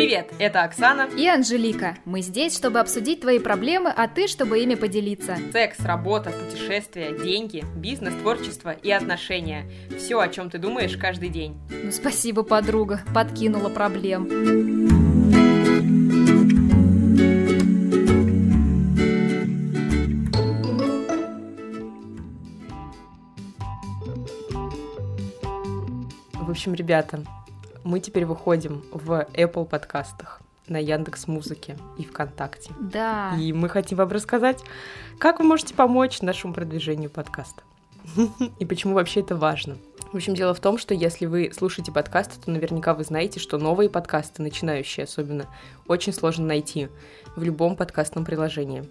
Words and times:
Привет, 0.00 0.32
это 0.38 0.62
Оксана. 0.62 1.10
И 1.14 1.28
Анжелика. 1.28 1.94
Мы 2.06 2.22
здесь, 2.22 2.56
чтобы 2.56 2.80
обсудить 2.80 3.20
твои 3.20 3.38
проблемы, 3.38 3.92
а 3.94 4.08
ты, 4.08 4.28
чтобы 4.28 4.58
ими 4.60 4.74
поделиться. 4.74 5.36
Секс, 5.52 5.78
работа, 5.80 6.30
путешествия, 6.30 7.12
деньги, 7.12 7.66
бизнес, 7.76 8.14
творчество 8.14 8.70
и 8.70 8.90
отношения. 8.90 9.70
Все, 9.98 10.18
о 10.18 10.28
чем 10.28 10.48
ты 10.48 10.56
думаешь 10.56 10.96
каждый 10.96 11.28
день. 11.28 11.60
Ну, 11.68 11.92
спасибо, 11.92 12.44
подруга. 12.44 13.02
Подкинула 13.14 13.68
проблем. 13.68 14.26
В 26.32 26.50
общем, 26.50 26.72
ребята, 26.72 27.22
мы 27.84 28.00
теперь 28.00 28.24
выходим 28.24 28.82
в 28.92 29.26
Apple 29.34 29.66
подкастах 29.66 30.40
на 30.68 30.78
Яндекс 30.78 31.26
Музыке 31.26 31.76
и 31.98 32.04
ВКонтакте. 32.04 32.72
Да. 32.78 33.36
И 33.38 33.52
мы 33.52 33.68
хотим 33.68 33.98
вам 33.98 34.08
рассказать, 34.10 34.62
как 35.18 35.40
вы 35.40 35.44
можете 35.44 35.74
помочь 35.74 36.22
нашему 36.22 36.54
продвижению 36.54 37.10
подкаста. 37.10 37.62
И 38.58 38.64
почему 38.64 38.94
вообще 38.94 39.20
это 39.20 39.36
важно. 39.36 39.76
В 40.12 40.16
общем, 40.16 40.34
дело 40.34 40.54
в 40.54 40.60
том, 40.60 40.78
что 40.78 40.92
если 40.94 41.26
вы 41.26 41.52
слушаете 41.54 41.92
подкасты, 41.92 42.40
то 42.44 42.50
наверняка 42.50 42.94
вы 42.94 43.04
знаете, 43.04 43.38
что 43.38 43.58
новые 43.58 43.88
подкасты, 43.88 44.42
начинающие 44.42 45.04
особенно, 45.04 45.46
очень 45.86 46.12
сложно 46.12 46.46
найти 46.46 46.88
в 47.36 47.42
любом 47.42 47.76
подкастном 47.76 48.24
приложении. 48.24 48.88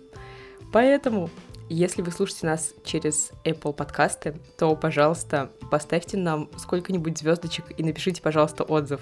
Поэтому, 0.71 1.29
если 1.69 2.01
вы 2.01 2.11
слушаете 2.11 2.47
нас 2.47 2.73
через 2.83 3.31
Apple 3.45 3.73
подкасты, 3.73 4.35
то, 4.57 4.75
пожалуйста, 4.75 5.51
поставьте 5.71 6.17
нам 6.17 6.49
сколько-нибудь 6.57 7.17
звездочек 7.17 7.65
и 7.77 7.83
напишите, 7.83 8.21
пожалуйста, 8.21 8.63
отзыв. 8.63 9.01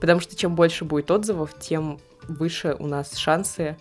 Потому 0.00 0.20
что 0.20 0.34
чем 0.36 0.54
больше 0.56 0.84
будет 0.84 1.10
отзывов, 1.10 1.50
тем 1.58 2.00
выше 2.28 2.76
у 2.78 2.86
нас 2.86 3.14
шансы 3.16 3.76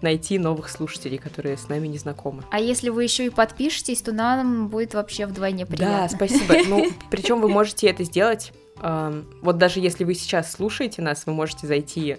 найти 0.00 0.38
новых 0.38 0.68
слушателей, 0.68 1.18
которые 1.18 1.56
с 1.56 1.68
нами 1.68 1.88
не 1.88 1.98
знакомы. 1.98 2.44
А 2.52 2.60
если 2.60 2.88
вы 2.88 3.02
еще 3.02 3.26
и 3.26 3.30
подпишетесь, 3.30 4.00
то 4.02 4.12
нам 4.12 4.68
будет 4.68 4.94
вообще 4.94 5.26
вдвойне 5.26 5.66
приятно. 5.66 6.08
Да, 6.08 6.08
спасибо. 6.08 6.54
Ну, 6.68 6.88
причем 7.10 7.40
вы 7.40 7.48
можете 7.48 7.88
это 7.88 8.04
сделать. 8.04 8.52
эм, 8.80 9.26
Вот 9.42 9.58
даже 9.58 9.80
если 9.80 10.04
вы 10.04 10.14
сейчас 10.14 10.52
слушаете 10.52 11.02
нас, 11.02 11.26
вы 11.26 11.32
можете 11.32 11.66
зайти 11.66 12.18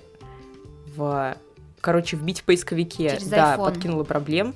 в, 0.95 1.37
короче, 1.79 2.17
вбить 2.17 2.41
в 2.41 2.43
поисковике, 2.43 3.11
Через 3.11 3.27
да, 3.27 3.55
iPhone. 3.55 3.65
подкинула 3.65 4.03
проблем, 4.03 4.53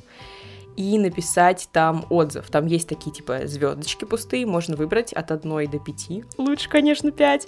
и 0.76 0.98
написать 0.98 1.70
там 1.72 2.06
отзыв. 2.10 2.50
Там 2.50 2.66
есть 2.66 2.88
такие 2.90 3.12
типа 3.12 3.42
звездочки 3.48 4.06
пустые, 4.06 4.46
можно 4.46 4.76
выбрать 4.76 5.14
от 5.14 5.32
1 5.32 5.70
до 5.70 5.80
5. 5.80 6.10
Лучше, 6.38 6.70
конечно, 6.70 7.12
5. 7.12 7.48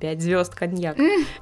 5 0.00 0.20
звезд 0.22 0.54
коньяк. 0.54 0.96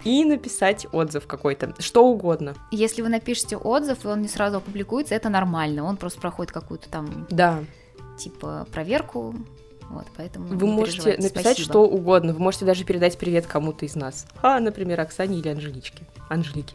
И 0.05 0.25
написать 0.25 0.87
отзыв 0.93 1.27
какой-то. 1.27 1.75
Что 1.79 2.07
угодно. 2.07 2.55
Если 2.71 3.03
вы 3.03 3.09
напишете 3.09 3.57
отзыв, 3.57 4.05
и 4.05 4.09
он 4.09 4.23
не 4.23 4.29
сразу 4.29 4.59
опубликуется, 4.59 5.15
это 5.15 5.29
нормально. 5.29 5.85
Он 5.85 5.97
просто 5.97 6.21
проходит 6.21 6.53
какую-то 6.53 6.89
там, 6.89 7.27
Да. 7.31 7.65
типа, 8.19 8.67
проверку. 8.73 9.35
Вот, 9.91 10.07
поэтому 10.17 10.47
Вы 10.49 10.67
не 10.67 10.73
можете 10.73 11.11
написать 11.19 11.31
Спасибо. 11.59 11.65
что 11.69 11.83
угодно. 11.87 12.33
Вы 12.33 12.41
можете 12.41 12.65
даже 12.65 12.85
передать 12.85 13.19
привет 13.19 13.47
кому-то 13.47 13.85
из 13.85 13.95
нас. 13.95 14.27
А, 14.43 14.59
например, 14.59 15.01
Оксане 15.01 15.39
или 15.39 15.49
Анжеличке. 15.49 16.05
Анжелике. 16.29 16.75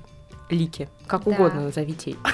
Лике. 0.49 0.89
Как 1.07 1.23
Да. 1.23 1.31
угодно 1.31 1.61
назовите. 1.61 2.15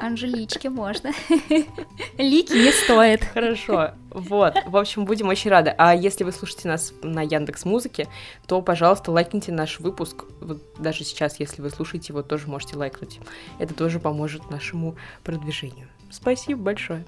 Анжеличке 0.00 0.70
можно. 0.70 1.12
Лики 2.18 2.52
не 2.52 2.72
стоит. 2.72 3.24
Хорошо. 3.24 3.92
Вот. 4.10 4.54
В 4.66 4.76
общем, 4.76 5.04
будем 5.04 5.28
очень 5.28 5.50
рады. 5.50 5.74
А 5.76 5.94
если 5.94 6.24
вы 6.24 6.32
слушаете 6.32 6.68
нас 6.68 6.92
на 7.02 7.22
Яндекс 7.22 7.64
Музыке, 7.64 8.08
то, 8.46 8.62
пожалуйста, 8.62 9.12
лайкните 9.12 9.52
наш 9.52 9.78
выпуск. 9.80 10.24
Вот 10.40 10.62
даже 10.78 11.04
сейчас, 11.04 11.38
если 11.38 11.62
вы 11.62 11.70
слушаете 11.70 12.12
его, 12.12 12.22
тоже 12.22 12.48
можете 12.48 12.76
лайкнуть. 12.76 13.20
Это 13.58 13.74
тоже 13.74 14.00
поможет 14.00 14.50
нашему 14.50 14.96
продвижению. 15.22 15.88
Спасибо 16.10 16.60
большое. 16.60 17.04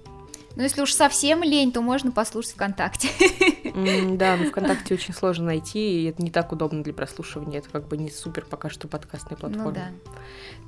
Ну, 0.55 0.63
если 0.63 0.83
уж 0.83 0.93
совсем 0.93 1.43
лень, 1.43 1.73
то 1.73 1.81
можно 1.81 2.13
послушать 2.13 2.53
ВКонтакте. 2.53 3.09
Да, 3.75 4.37
но 4.37 4.45
ВКонтакте 4.47 4.95
очень 4.95 5.15
сложно 5.15 5.47
найти, 5.47 6.03
и 6.03 6.05
это 6.05 6.23
не 6.23 6.31
так 6.31 6.53
удобно 6.53 6.83
для 6.83 6.93
прослушивания. 6.93 7.59
Это 7.59 7.69
как 7.71 7.89
бы 7.89 7.97
не 7.97 8.11
супер 8.11 8.45
пока 8.45 8.69
что 8.71 8.89
подкастная 8.89 9.37
платформа. 9.37 9.71
Ну 9.71 9.73
да. 9.73 9.89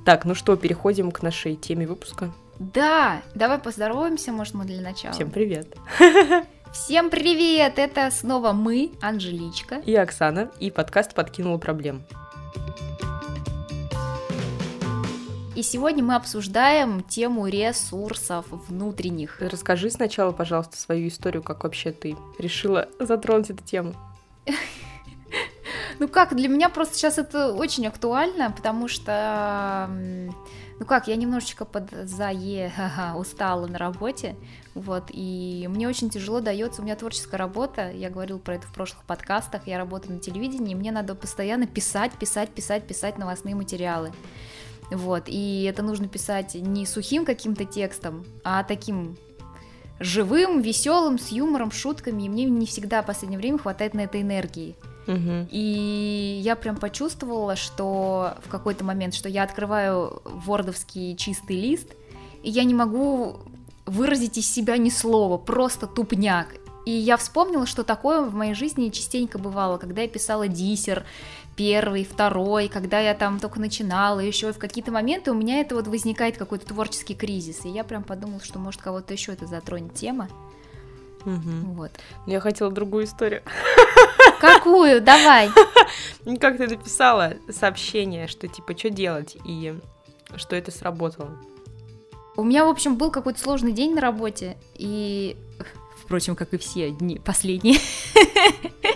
Так, 0.05 0.25
ну 0.25 0.35
что, 0.35 0.55
переходим 0.55 1.11
к 1.11 1.21
нашей 1.21 1.55
теме 1.55 1.87
выпуска. 1.87 2.33
Да, 2.59 3.21
давай 3.33 3.59
поздороваемся, 3.59 4.31
может, 4.31 4.53
мы 4.53 4.65
для 4.65 4.81
начала. 4.81 5.13
Всем 5.13 5.29
привет. 5.29 5.75
Всем 6.73 7.09
привет! 7.09 7.79
Это 7.79 8.11
снова 8.11 8.51
мы, 8.51 8.91
Анжеличка. 9.01 9.75
И 9.85 9.95
Оксана, 9.95 10.51
и 10.59 10.71
подкаст 10.71 11.13
«Подкинула 11.13 11.57
проблем». 11.57 12.03
И 15.55 15.63
сегодня 15.63 16.03
мы 16.03 16.15
обсуждаем 16.15 17.01
тему 17.01 17.47
ресурсов 17.47 18.45
внутренних. 18.49 19.39
Расскажи 19.39 19.89
сначала, 19.89 20.33
пожалуйста, 20.33 20.75
свою 20.75 21.07
историю, 21.07 21.41
как 21.43 21.63
вообще 21.63 21.93
ты 21.93 22.17
решила 22.37 22.89
затронуть 22.99 23.49
эту 23.49 23.63
тему. 23.63 23.93
Ну 25.97 26.09
как, 26.09 26.35
для 26.35 26.49
меня 26.49 26.67
просто 26.67 26.95
сейчас 26.95 27.17
это 27.17 27.53
очень 27.53 27.87
актуально, 27.87 28.51
потому 28.51 28.89
что, 28.89 29.89
ну 30.77 30.85
как, 30.85 31.07
я 31.07 31.15
немножечко 31.15 31.63
под 31.63 31.89
зае 32.03 32.69
ха-ха, 32.69 33.15
устала 33.15 33.65
на 33.65 33.77
работе, 33.77 34.35
вот, 34.73 35.05
и 35.07 35.67
мне 35.69 35.87
очень 35.87 36.09
тяжело 36.09 36.41
дается, 36.41 36.81
у 36.81 36.83
меня 36.83 36.97
творческая 36.97 37.37
работа, 37.37 37.91
я 37.91 38.09
говорила 38.09 38.39
про 38.39 38.55
это 38.55 38.67
в 38.67 38.73
прошлых 38.73 39.05
подкастах, 39.05 39.67
я 39.67 39.77
работаю 39.77 40.15
на 40.15 40.19
телевидении, 40.19 40.73
и 40.73 40.75
мне 40.75 40.91
надо 40.91 41.15
постоянно 41.15 41.65
писать, 41.65 42.11
писать, 42.11 42.49
писать, 42.49 42.85
писать 42.85 43.17
новостные 43.17 43.55
материалы. 43.55 44.11
Вот, 44.91 45.23
и 45.27 45.63
это 45.63 45.81
нужно 45.81 46.07
писать 46.07 46.55
не 46.55 46.85
сухим 46.85 47.25
каким-то 47.25 47.65
текстом, 47.65 48.25
а 48.43 48.63
таким 48.63 49.17
живым, 49.99 50.61
веселым, 50.61 51.17
с 51.17 51.29
юмором, 51.29 51.71
шутками, 51.71 52.23
и 52.23 52.29
мне 52.29 52.45
не 52.45 52.65
всегда 52.65 53.01
в 53.01 53.05
последнее 53.05 53.39
время 53.39 53.57
хватает 53.57 53.93
на 53.93 54.01
это 54.01 54.21
энергии. 54.21 54.75
Мгм. 55.07 55.47
И 55.51 56.41
я 56.43 56.55
прям 56.55 56.77
почувствовала, 56.77 57.55
что 57.55 58.35
в 58.43 58.49
какой-то 58.49 58.83
момент, 58.83 59.13
что 59.13 59.29
я 59.29 59.43
открываю 59.43 60.21
вордовский 60.25 61.15
чистый 61.15 61.59
лист, 61.61 61.93
и 62.43 62.49
я 62.49 62.63
не 62.63 62.73
могу 62.73 63.37
выразить 63.85 64.37
из 64.37 64.49
себя 64.49 64.77
ни 64.77 64.89
слова, 64.89 65.37
просто 65.37 65.87
тупняк. 65.87 66.47
И 66.85 66.91
я 66.91 67.17
вспомнила, 67.17 67.65
что 67.65 67.83
такое 67.83 68.21
в 68.21 68.33
моей 68.35 68.53
жизни 68.53 68.89
частенько 68.89 69.39
бывало, 69.39 69.77
когда 69.77 70.03
я 70.03 70.07
писала 70.07 70.47
диссер, 70.47 71.03
первый, 71.55 72.03
второй, 72.05 72.67
когда 72.67 72.99
я 72.99 73.13
там 73.13 73.39
только 73.39 73.59
начинала, 73.59 74.19
еще 74.19 74.51
в 74.51 74.57
какие-то 74.59 74.91
моменты 74.91 75.31
у 75.31 75.35
меня 75.35 75.59
это 75.61 75.75
вот 75.75 75.87
возникает 75.87 76.37
какой-то 76.37 76.65
творческий 76.67 77.15
кризис, 77.15 77.65
и 77.65 77.69
я 77.69 77.83
прям 77.83 78.03
подумала, 78.03 78.41
что 78.43 78.59
может 78.59 78.81
кого-то 78.81 79.13
еще 79.13 79.31
это 79.33 79.45
затронет 79.47 79.93
тема, 79.93 80.27
Мгм. 81.23 81.73
вот. 81.73 81.91
Я 82.27 82.39
хотела 82.39 82.71
другую 82.71 83.05
историю. 83.05 83.41
Какую? 84.39 85.01
Давай. 85.01 85.49
Как 86.39 86.57
ты 86.57 86.67
написала 86.67 87.33
сообщение, 87.49 88.27
что 88.27 88.47
типа, 88.47 88.77
что 88.77 88.89
делать, 88.89 89.37
и 89.45 89.73
что 90.35 90.55
это 90.55 90.71
сработало. 90.71 91.37
У 92.35 92.43
меня, 92.43 92.65
в 92.65 92.69
общем, 92.69 92.97
был 92.97 93.11
какой-то 93.11 93.39
сложный 93.39 93.71
день 93.71 93.95
на 93.95 94.01
работе, 94.01 94.57
и, 94.75 95.37
впрочем, 96.03 96.35
как 96.35 96.53
и 96.53 96.57
все 96.57 96.91
дни 96.91 97.17
последние. 97.17 97.79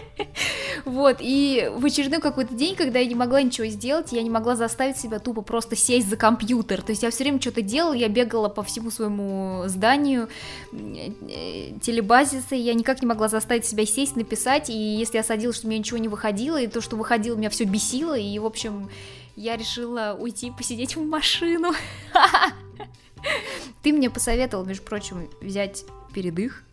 Вот, 0.85 1.17
и 1.19 1.71
в 1.75 1.85
очередной 1.85 2.21
какой-то 2.21 2.53
день, 2.53 2.75
когда 2.75 2.99
я 2.99 3.05
не 3.05 3.15
могла 3.15 3.41
ничего 3.41 3.67
сделать, 3.67 4.11
я 4.11 4.21
не 4.21 4.29
могла 4.29 4.55
заставить 4.55 4.97
себя 4.97 5.19
тупо 5.19 5.41
просто 5.41 5.75
сесть 5.75 6.09
за 6.09 6.17
компьютер. 6.17 6.81
То 6.81 6.91
есть 6.91 7.03
я 7.03 7.11
все 7.11 7.23
время 7.23 7.41
что-то 7.41 7.61
делала, 7.61 7.93
я 7.93 8.07
бегала 8.07 8.49
по 8.49 8.63
всему 8.63 8.91
своему 8.91 9.63
зданию, 9.67 10.29
э, 10.71 11.71
телебазисы, 11.81 12.55
я 12.55 12.73
никак 12.73 13.01
не 13.01 13.07
могла 13.07 13.27
заставить 13.27 13.65
себя 13.65 13.85
сесть, 13.85 14.15
написать, 14.15 14.69
и 14.69 14.73
если 14.73 15.17
я 15.17 15.23
садилась, 15.23 15.57
что 15.57 15.67
у 15.67 15.69
меня 15.69 15.79
ничего 15.79 15.97
не 15.97 16.07
выходило, 16.07 16.59
и 16.59 16.67
то, 16.67 16.81
что 16.81 16.95
выходило, 16.95 17.35
меня 17.35 17.49
все 17.49 17.65
бесило, 17.65 18.17
и, 18.17 18.37
в 18.39 18.45
общем, 18.45 18.89
я 19.35 19.55
решила 19.55 20.17
уйти 20.19 20.51
посидеть 20.51 20.95
в 20.95 21.01
машину. 21.01 21.71
Ты 23.83 23.93
мне 23.93 24.09
посоветовал, 24.09 24.65
между 24.65 24.83
прочим, 24.83 25.29
взять 25.41 25.85
передых, 26.13 26.63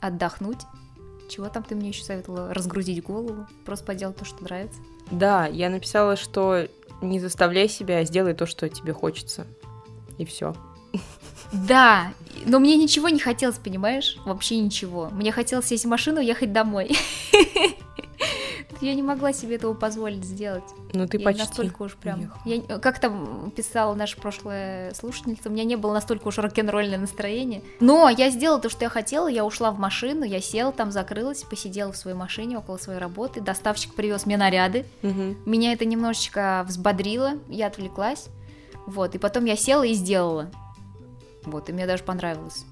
отдохнуть. 0.00 0.60
Чего 1.32 1.48
там 1.48 1.62
ты 1.62 1.74
мне 1.74 1.88
еще 1.88 2.04
советовала? 2.04 2.52
Разгрузить 2.52 3.02
голову, 3.02 3.46
просто 3.64 3.86
поделать 3.86 4.18
то, 4.18 4.26
что 4.26 4.44
нравится. 4.44 4.78
Да, 5.10 5.46
я 5.46 5.70
написала, 5.70 6.14
что 6.16 6.68
не 7.00 7.20
заставляй 7.20 7.70
себя, 7.70 7.98
а 7.98 8.04
сделай 8.04 8.34
то, 8.34 8.44
что 8.44 8.68
тебе 8.68 8.92
хочется. 8.92 9.46
И 10.18 10.26
все. 10.26 10.54
Да, 11.50 12.12
но 12.44 12.58
мне 12.58 12.76
ничего 12.76 13.08
не 13.08 13.18
хотелось, 13.18 13.56
понимаешь? 13.56 14.18
Вообще 14.26 14.58
ничего. 14.58 15.08
Мне 15.10 15.32
хотелось 15.32 15.68
сесть 15.68 15.86
в 15.86 15.88
машину 15.88 16.20
и 16.20 16.26
ехать 16.26 16.52
домой. 16.52 16.90
я 18.82 18.94
не 18.94 19.02
могла 19.02 19.32
себе 19.32 19.56
этого 19.56 19.74
позволить 19.74 20.24
сделать. 20.24 20.64
Ну 20.92 21.06
ты 21.06 21.18
я 21.18 21.24
почти 21.24 21.42
настолько 21.42 21.82
уж 21.82 21.94
прям... 21.96 22.20
уехала. 22.20 22.40
Я, 22.44 22.78
как 22.78 22.98
там 22.98 23.52
писала 23.56 23.94
наша 23.94 24.20
прошлая 24.20 24.92
слушательница, 24.94 25.48
у 25.48 25.52
меня 25.52 25.64
не 25.64 25.76
было 25.76 25.92
настолько 25.92 26.28
уж 26.28 26.38
рок-н-ролльное 26.38 26.98
настроение. 26.98 27.62
Но 27.80 28.08
я 28.08 28.30
сделала 28.30 28.60
то, 28.60 28.68
что 28.68 28.84
я 28.84 28.88
хотела, 28.88 29.28
я 29.28 29.44
ушла 29.44 29.70
в 29.70 29.78
машину, 29.78 30.24
я 30.24 30.40
села 30.40 30.72
там, 30.72 30.90
закрылась, 30.90 31.42
посидела 31.42 31.92
в 31.92 31.96
своей 31.96 32.16
машине 32.16 32.58
около 32.58 32.76
своей 32.76 32.98
работы, 32.98 33.40
доставщик 33.40 33.94
привез 33.94 34.26
мне 34.26 34.36
наряды, 34.36 34.84
Мгм. 35.02 35.38
меня 35.46 35.72
это 35.72 35.84
немножечко 35.84 36.64
взбодрило, 36.68 37.32
я 37.48 37.68
отвлеклась, 37.68 38.28
вот, 38.86 39.14
и 39.14 39.18
потом 39.18 39.44
я 39.44 39.56
села 39.56 39.84
и 39.84 39.94
сделала. 39.94 40.50
Вот, 41.44 41.68
и 41.68 41.72
мне 41.72 41.86
даже 41.86 42.04
понравилось, 42.04 42.64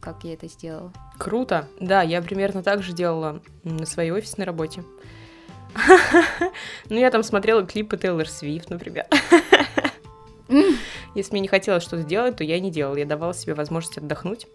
как 0.00 0.24
я 0.24 0.34
это 0.34 0.48
сделала. 0.48 0.92
Круто. 1.18 1.68
Да, 1.80 2.02
я 2.02 2.20
примерно 2.22 2.62
так 2.62 2.82
же 2.82 2.92
делала 2.92 3.40
на 3.62 3.86
своей 3.86 4.10
офисной 4.10 4.46
работе. 4.46 4.82
Ну, 6.88 6.96
я 6.98 7.10
там 7.10 7.22
смотрела 7.22 7.64
клипы 7.64 7.96
Тейлор 7.96 8.28
Свифт, 8.28 8.70
например. 8.70 9.06
Если 11.14 11.32
мне 11.32 11.40
не 11.40 11.48
хотелось 11.48 11.82
что-то 11.82 12.02
делать, 12.02 12.36
то 12.36 12.44
я 12.44 12.60
не 12.60 12.70
делала. 12.70 12.96
Я 12.96 13.06
давала 13.06 13.34
себе 13.34 13.54
возможность 13.54 13.98
отдохнуть, 13.98 14.46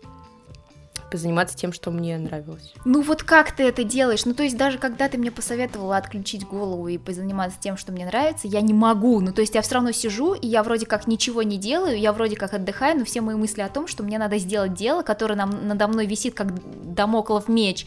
позаниматься 1.12 1.56
тем, 1.56 1.72
что 1.72 1.92
мне 1.92 2.18
нравилось. 2.18 2.74
Ну 2.84 3.02
вот 3.02 3.24
как 3.24 3.52
ты 3.56 3.64
это 3.64 3.84
делаешь? 3.84 4.26
Ну 4.26 4.34
то 4.34 4.44
есть 4.44 4.58
даже 4.58 4.78
когда 4.78 5.08
ты 5.08 5.18
мне 5.18 5.32
посоветовала 5.32 5.98
отключить 5.98 6.46
голову 6.46 6.88
и 6.88 6.98
позаниматься 6.98 7.58
тем, 7.60 7.78
что 7.78 7.92
мне 7.92 8.06
нравится, 8.06 8.48
я 8.48 8.62
не 8.62 8.74
могу. 8.74 9.20
Ну 9.22 9.32
то 9.32 9.42
есть 9.42 9.56
я 9.56 9.62
все 9.62 9.76
равно 9.76 9.92
сижу, 9.92 10.34
и 10.34 10.48
я 10.48 10.64
вроде 10.64 10.86
как 10.86 11.08
ничего 11.08 11.44
не 11.44 11.58
делаю, 11.58 12.00
я 12.00 12.12
вроде 12.14 12.36
как 12.36 12.54
отдыхаю, 12.54 13.00
но 13.00 13.06
все 13.06 13.22
мои 13.22 13.36
мысли 13.36 13.62
о 13.62 13.70
том, 13.70 13.88
что 13.88 14.04
мне 14.04 14.18
надо 14.18 14.38
сделать 14.38 14.74
дело, 14.74 15.04
которое 15.04 15.36
нам, 15.36 15.68
надо 15.68 15.88
мной 15.88 16.06
висит 16.06 16.34
как 16.34 16.48
домоклов 16.94 17.48
меч, 17.48 17.86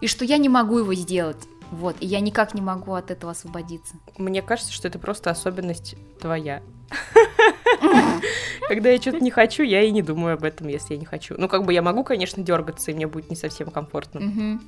и 0.00 0.06
что 0.06 0.24
я 0.24 0.36
не 0.38 0.48
могу 0.48 0.78
его 0.78 0.94
сделать. 0.94 1.38
Вот, 1.70 1.96
и 2.00 2.06
я 2.06 2.20
никак 2.20 2.54
не 2.54 2.60
могу 2.60 2.94
от 2.94 3.10
этого 3.10 3.32
освободиться. 3.32 3.96
Мне 4.18 4.42
кажется, 4.42 4.72
что 4.72 4.88
это 4.88 4.98
просто 4.98 5.30
особенность 5.30 5.96
твоя. 6.20 6.62
Когда 8.68 8.90
я 8.90 9.00
что-то 9.00 9.20
не 9.20 9.30
хочу, 9.30 9.62
я 9.62 9.82
и 9.82 9.90
не 9.90 10.02
думаю 10.02 10.34
об 10.34 10.44
этом, 10.44 10.68
если 10.68 10.94
я 10.94 11.00
не 11.00 11.06
хочу. 11.06 11.34
Ну, 11.38 11.48
как 11.48 11.64
бы 11.64 11.72
я 11.72 11.82
могу, 11.82 12.04
конечно, 12.04 12.42
дергаться, 12.42 12.90
и 12.90 12.94
мне 12.94 13.06
будет 13.06 13.30
не 13.30 13.36
совсем 13.36 13.70
комфортно. 13.70 14.60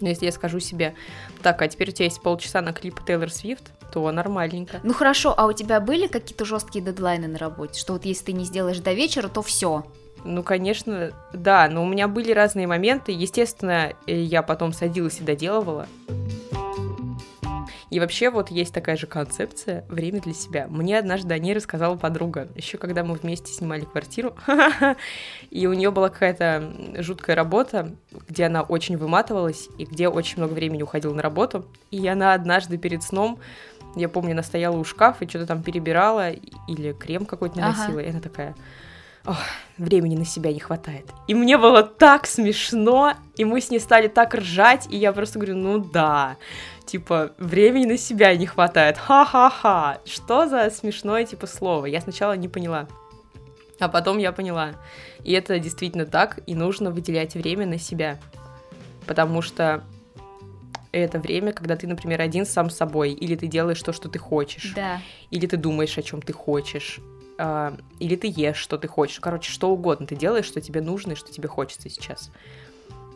Но 0.00 0.08
если 0.08 0.26
я 0.26 0.32
скажу 0.32 0.60
себе, 0.60 0.94
так, 1.42 1.62
а 1.62 1.68
теперь 1.68 1.88
у 1.88 1.92
тебя 1.92 2.04
есть 2.04 2.20
полчаса 2.20 2.60
на 2.60 2.74
клип 2.74 3.00
Тейлор 3.06 3.30
Свифт, 3.30 3.72
то 3.92 4.10
нормальненько. 4.10 4.80
Ну 4.82 4.92
хорошо, 4.92 5.32
а 5.34 5.46
у 5.46 5.52
тебя 5.52 5.80
были 5.80 6.06
какие-то 6.06 6.44
жесткие 6.44 6.84
дедлайны 6.84 7.28
на 7.28 7.38
работе? 7.38 7.80
Что 7.80 7.94
вот 7.94 8.04
если 8.04 8.26
ты 8.26 8.32
не 8.32 8.44
сделаешь 8.44 8.78
до 8.80 8.92
вечера, 8.92 9.28
то 9.28 9.40
все. 9.40 9.86
Ну, 10.24 10.42
конечно, 10.42 11.12
да, 11.32 11.68
но 11.70 11.82
у 11.82 11.86
меня 11.86 12.08
были 12.08 12.32
разные 12.32 12.66
моменты. 12.66 13.12
Естественно, 13.12 13.92
э, 14.06 14.20
я 14.20 14.42
потом 14.42 14.72
садилась 14.72 15.20
и 15.20 15.24
доделывала. 15.24 15.86
И 17.96 17.98
вообще 17.98 18.28
вот 18.28 18.50
есть 18.50 18.74
такая 18.74 18.98
же 18.98 19.06
концепция 19.06 19.86
«время 19.88 20.20
для 20.20 20.34
себя». 20.34 20.66
Мне 20.68 20.98
однажды 20.98 21.32
о 21.32 21.38
ней 21.38 21.54
рассказала 21.54 21.96
подруга, 21.96 22.46
еще 22.54 22.76
когда 22.76 23.02
мы 23.02 23.14
вместе 23.14 23.50
снимали 23.50 23.86
квартиру, 23.86 24.36
и 25.50 25.66
у 25.66 25.72
нее 25.72 25.90
была 25.90 26.10
какая-то 26.10 26.74
жуткая 26.98 27.36
работа, 27.36 27.90
где 28.28 28.44
она 28.44 28.60
очень 28.60 28.98
выматывалась, 28.98 29.70
и 29.78 29.86
где 29.86 30.08
очень 30.08 30.36
много 30.36 30.52
времени 30.52 30.82
уходила 30.82 31.14
на 31.14 31.22
работу. 31.22 31.64
И 31.90 32.06
она 32.06 32.34
однажды 32.34 32.76
перед 32.76 33.02
сном, 33.02 33.38
я 33.94 34.10
помню, 34.10 34.32
она 34.32 34.42
стояла 34.42 34.76
у 34.76 34.84
шкафа 34.84 35.24
и 35.24 35.28
что-то 35.28 35.46
там 35.46 35.62
перебирала, 35.62 36.32
или 36.32 36.92
крем 36.92 37.24
какой-то 37.24 37.62
Ага. 37.62 37.78
наносила, 37.78 38.00
и 38.00 38.10
она 38.10 38.20
такая... 38.20 38.54
«Ох, 39.26 39.38
времени 39.78 40.16
на 40.16 40.24
себя 40.24 40.52
не 40.52 40.60
хватает. 40.60 41.06
И 41.26 41.34
мне 41.34 41.58
было 41.58 41.82
так 41.82 42.26
смешно, 42.26 43.14
и 43.36 43.44
мы 43.44 43.60
с 43.60 43.70
ней 43.70 43.80
стали 43.80 44.08
так 44.08 44.34
ржать, 44.34 44.86
и 44.90 44.96
я 44.96 45.12
просто 45.12 45.38
говорю, 45.38 45.56
ну 45.56 45.78
да, 45.78 46.36
типа, 46.86 47.32
времени 47.38 47.86
на 47.86 47.98
себя 47.98 48.34
не 48.36 48.46
хватает, 48.46 48.96
ха-ха-ха, 48.96 49.98
что 50.04 50.48
за 50.48 50.70
смешное, 50.70 51.24
типа, 51.24 51.46
слово, 51.46 51.86
я 51.86 52.00
сначала 52.00 52.36
не 52.36 52.48
поняла, 52.48 52.86
а 53.80 53.88
потом 53.88 54.18
я 54.18 54.32
поняла, 54.32 54.74
и 55.24 55.32
это 55.32 55.58
действительно 55.58 56.06
так, 56.06 56.38
и 56.46 56.54
нужно 56.54 56.90
выделять 56.90 57.34
время 57.34 57.66
на 57.66 57.78
себя, 57.78 58.18
потому 59.06 59.42
что 59.42 59.82
это 60.92 61.18
время, 61.18 61.52
когда 61.52 61.76
ты, 61.76 61.86
например, 61.86 62.22
один 62.22 62.46
сам 62.46 62.70
с 62.70 62.76
собой, 62.76 63.10
или 63.12 63.34
ты 63.34 63.48
делаешь 63.48 63.82
то, 63.82 63.92
что 63.92 64.08
ты 64.08 64.18
хочешь, 64.18 64.72
Да. 64.74 65.00
или 65.30 65.46
ты 65.46 65.56
думаешь, 65.56 65.98
о 65.98 66.02
чем 66.02 66.22
ты 66.22 66.32
хочешь, 66.32 67.00
а, 67.38 67.76
или 67.98 68.16
ты 68.16 68.32
ешь, 68.34 68.56
что 68.56 68.78
ты 68.78 68.88
хочешь. 68.88 69.20
Короче, 69.20 69.50
что 69.50 69.70
угодно 69.70 70.06
ты 70.06 70.16
делаешь, 70.16 70.46
что 70.46 70.60
тебе 70.60 70.80
нужно 70.80 71.12
и 71.12 71.16
что 71.16 71.32
тебе 71.32 71.48
хочется 71.48 71.88
сейчас. 71.88 72.30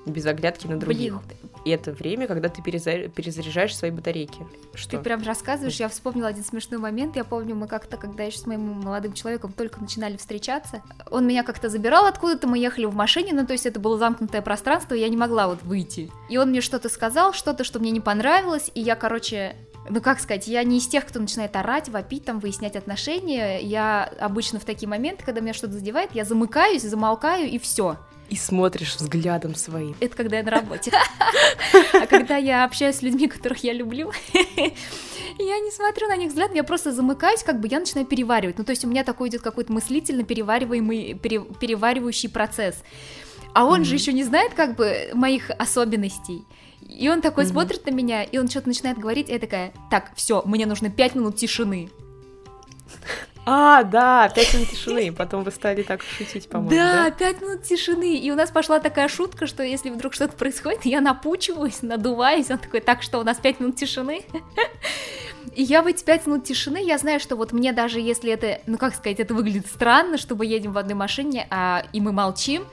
Без 0.06 0.24
оглядки 0.24 0.66
на 0.66 0.78
других. 0.78 1.12
Блин, 1.12 1.38
И 1.66 1.70
это 1.70 1.92
время, 1.92 2.26
когда 2.26 2.48
ты 2.48 2.62
переза- 2.62 3.08
перезаряжаешь 3.10 3.76
свои 3.76 3.90
батарейки. 3.90 4.46
Что? 4.72 4.92
Ты 4.96 4.98
прям 4.98 5.22
рассказываешь, 5.22 5.76
я 5.78 5.90
вспомнила 5.90 6.28
один 6.28 6.42
смешной 6.42 6.80
момент. 6.80 7.16
Я 7.16 7.24
помню, 7.24 7.54
мы 7.54 7.68
как-то, 7.68 7.98
когда 7.98 8.22
еще 8.22 8.38
с 8.38 8.46
моим 8.46 8.80
молодым 8.80 9.12
человеком 9.12 9.52
только 9.52 9.78
начинали 9.78 10.16
встречаться, 10.16 10.82
он 11.10 11.26
меня 11.26 11.42
как-то 11.42 11.68
забирал 11.68 12.06
откуда-то, 12.06 12.46
мы 12.46 12.58
ехали 12.58 12.86
в 12.86 12.94
машине, 12.94 13.34
ну 13.34 13.46
то 13.46 13.52
есть 13.52 13.66
это 13.66 13.78
было 13.78 13.98
замкнутое 13.98 14.40
пространство, 14.40 14.94
я 14.94 15.08
не 15.10 15.18
могла 15.18 15.48
вот 15.48 15.62
выйти. 15.62 16.10
И 16.30 16.38
он 16.38 16.48
мне 16.48 16.62
что-то 16.62 16.88
сказал, 16.88 17.34
что-то, 17.34 17.62
что 17.62 17.78
мне 17.78 17.90
не 17.90 18.00
понравилось, 18.00 18.70
и 18.74 18.80
я, 18.80 18.96
короче, 18.96 19.54
ну 19.88 20.00
как 20.00 20.20
сказать, 20.20 20.46
я 20.46 20.62
не 20.62 20.78
из 20.78 20.86
тех, 20.86 21.06
кто 21.06 21.20
начинает 21.20 21.56
орать, 21.56 21.88
вопить, 21.88 22.24
там, 22.24 22.38
выяснять 22.38 22.76
отношения. 22.76 23.60
Я 23.60 24.04
обычно 24.20 24.60
в 24.60 24.64
такие 24.64 24.88
моменты, 24.88 25.24
когда 25.24 25.40
меня 25.40 25.54
что-то 25.54 25.74
задевает, 25.74 26.10
я 26.14 26.24
замыкаюсь, 26.24 26.82
замолкаю, 26.82 27.48
и 27.48 27.58
все. 27.58 27.96
И 28.28 28.36
смотришь 28.36 28.94
взглядом 28.94 29.56
своим. 29.56 29.96
Это 29.98 30.16
когда 30.16 30.36
я 30.36 30.44
на 30.44 30.52
работе. 30.52 30.92
А 31.92 32.06
когда 32.06 32.36
я 32.36 32.64
общаюсь 32.64 32.96
с 32.96 33.02
людьми, 33.02 33.26
которых 33.26 33.64
я 33.64 33.72
люблю, 33.72 34.12
я 34.32 35.58
не 35.58 35.70
смотрю 35.72 36.06
на 36.06 36.16
них 36.16 36.28
взглядом, 36.28 36.54
я 36.54 36.62
просто 36.62 36.92
замыкаюсь, 36.92 37.42
как 37.42 37.58
бы 37.58 37.66
я 37.68 37.80
начинаю 37.80 38.06
переваривать. 38.06 38.56
Ну, 38.56 38.64
то 38.64 38.70
есть 38.70 38.84
у 38.84 38.88
меня 38.88 39.02
такой 39.02 39.30
идет 39.30 39.42
какой-то 39.42 39.72
мыслительно 39.72 40.22
перевариваемый, 40.22 41.14
пере- 41.14 41.44
переваривающий 41.58 42.28
процесс. 42.28 42.76
А 43.52 43.64
он 43.64 43.84
же 43.84 43.94
еще 43.94 44.12
не 44.12 44.22
знает, 44.22 44.54
как 44.54 44.76
бы, 44.76 45.10
моих 45.12 45.50
особенностей. 45.58 46.44
И 46.90 47.08
он 47.08 47.20
такой 47.22 47.44
Мгм. 47.44 47.52
смотрит 47.52 47.86
на 47.86 47.90
меня, 47.90 48.22
и 48.22 48.38
он 48.38 48.48
что-то 48.48 48.68
начинает 48.68 48.98
говорить, 48.98 49.28
и 49.28 49.32
я 49.32 49.38
такая, 49.38 49.72
так, 49.90 50.10
все, 50.16 50.42
мне 50.44 50.66
нужно 50.66 50.90
пять 50.90 51.14
минут 51.14 51.36
тишины. 51.36 51.90
А, 53.46 53.82
да, 53.84 54.28
пять 54.28 54.52
минут 54.54 54.68
тишины. 54.68 55.12
Потом 55.12 55.44
вы 55.44 55.50
стали 55.50 55.82
так 55.82 56.02
шутить, 56.02 56.48
по-моему, 56.48 56.70
Да, 56.70 57.04
да? 57.04 57.10
пять 57.10 57.40
минут 57.40 57.62
тишины. 57.62 58.16
И 58.16 58.30
у 58.30 58.34
нас 58.34 58.50
пошла 58.50 58.80
такая 58.80 59.08
шутка, 59.08 59.46
что 59.46 59.62
если 59.62 59.90
вдруг 59.90 60.12
что-то 60.14 60.36
происходит, 60.36 60.84
я 60.84 61.00
напучиваюсь, 61.00 61.80
надуваюсь. 61.82 62.50
Он 62.50 62.58
такой, 62.58 62.80
так 62.80 63.02
что 63.02 63.18
у 63.18 63.24
нас 63.24 63.38
пять 63.38 63.58
минут 63.58 63.76
тишины. 63.76 64.22
И 65.56 65.62
я 65.62 65.82
в 65.82 65.86
эти 65.86 66.04
пять 66.04 66.26
минут 66.26 66.44
тишины, 66.44 66.84
я 66.84 66.98
знаю, 66.98 67.18
что 67.18 67.34
вот 67.34 67.52
мне 67.52 67.72
даже 67.72 67.98
если 67.98 68.30
это, 68.30 68.60
ну 68.66 68.76
как 68.78 68.94
сказать, 68.94 69.18
это 69.18 69.34
выглядит 69.34 69.66
странно, 69.66 70.16
что 70.18 70.36
мы 70.36 70.44
едем 70.46 70.72
в 70.72 70.78
одной 70.78 70.94
машине, 70.94 71.46
а, 71.50 71.82
и 71.92 72.00
мы 72.00 72.12
молчим, 72.12 72.64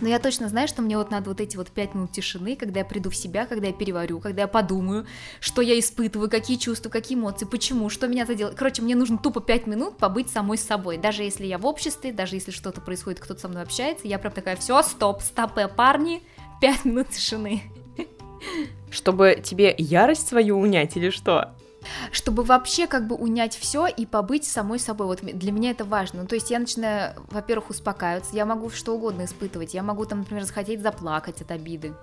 но 0.00 0.08
я 0.08 0.18
точно 0.18 0.48
знаю, 0.48 0.68
что 0.68 0.82
мне 0.82 0.96
вот 0.96 1.10
надо 1.10 1.30
вот 1.30 1.40
эти 1.40 1.56
вот 1.56 1.68
пять 1.70 1.94
минут 1.94 2.12
тишины, 2.12 2.56
когда 2.56 2.80
я 2.80 2.84
приду 2.84 3.10
в 3.10 3.16
себя, 3.16 3.46
когда 3.46 3.68
я 3.68 3.72
переварю, 3.72 4.20
когда 4.20 4.42
я 4.42 4.48
подумаю, 4.48 5.06
что 5.40 5.62
я 5.62 5.78
испытываю, 5.78 6.30
какие 6.30 6.56
чувства, 6.56 6.90
какие 6.90 7.16
эмоции, 7.16 7.46
почему, 7.46 7.88
что 7.88 8.06
меня 8.06 8.26
задело. 8.26 8.50
Короче, 8.50 8.82
мне 8.82 8.94
нужно 8.94 9.18
тупо 9.18 9.40
пять 9.40 9.66
минут 9.66 9.96
побыть 9.96 10.30
самой 10.30 10.58
собой. 10.58 10.98
Даже 10.98 11.22
если 11.22 11.46
я 11.46 11.58
в 11.58 11.66
обществе, 11.66 12.12
даже 12.12 12.36
если 12.36 12.50
что-то 12.50 12.80
происходит, 12.80 13.20
кто-то 13.20 13.40
со 13.40 13.48
мной 13.48 13.62
общается, 13.62 14.06
я 14.08 14.18
прям 14.18 14.32
такая, 14.32 14.56
все, 14.56 14.82
стоп, 14.82 15.22
стопе, 15.22 15.68
парни, 15.68 16.22
пять 16.60 16.84
минут 16.84 17.10
тишины. 17.10 17.62
Чтобы 18.90 19.40
тебе 19.42 19.74
ярость 19.76 20.28
свою 20.28 20.58
унять 20.58 20.96
или 20.96 21.10
что? 21.10 21.54
Чтобы 22.12 22.42
вообще 22.42 22.86
как 22.86 23.06
бы 23.06 23.14
унять 23.16 23.56
все 23.56 23.86
и 23.86 24.06
побыть 24.06 24.44
самой 24.44 24.78
собой. 24.78 25.06
Вот 25.06 25.20
для 25.22 25.52
меня 25.52 25.70
это 25.70 25.84
важно. 25.84 26.22
Ну, 26.22 26.28
то 26.28 26.34
есть 26.34 26.50
я 26.50 26.58
начинаю, 26.58 27.14
во-первых, 27.30 27.70
успокаиваться, 27.70 28.34
я 28.34 28.44
могу 28.46 28.70
что 28.70 28.94
угодно 28.94 29.24
испытывать. 29.24 29.74
Я 29.74 29.82
могу 29.82 30.04
там, 30.06 30.20
например, 30.20 30.44
захотеть 30.44 30.80
заплакать 30.82 31.40
от 31.40 31.50
обиды 31.50 31.94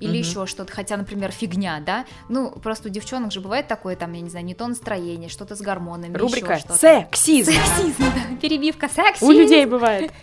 или 0.00 0.08
Мгм. 0.10 0.18
еще 0.18 0.46
что-то, 0.46 0.72
хотя, 0.72 0.96
например, 0.96 1.30
фигня, 1.32 1.80
да. 1.84 2.04
Ну, 2.28 2.50
просто 2.50 2.88
у 2.88 2.90
девчонок 2.90 3.32
же 3.32 3.40
бывает 3.40 3.68
такое, 3.68 3.96
там, 3.96 4.12
я 4.12 4.20
не 4.20 4.30
знаю, 4.30 4.44
не 4.44 4.54
то 4.54 4.66
настроение, 4.66 5.28
что-то 5.28 5.56
с 5.56 5.60
гормонами, 5.60 6.16
Рубрика 6.16 6.58
что-то. 6.58 6.74
«Сексизм». 6.74 7.52
Сексизм, 7.52 7.98
да, 8.04 8.36
перебивка, 8.40 8.88
сексизм. 8.88 9.26
У 9.26 9.32
людей 9.32 9.66
бывает. 9.66 10.12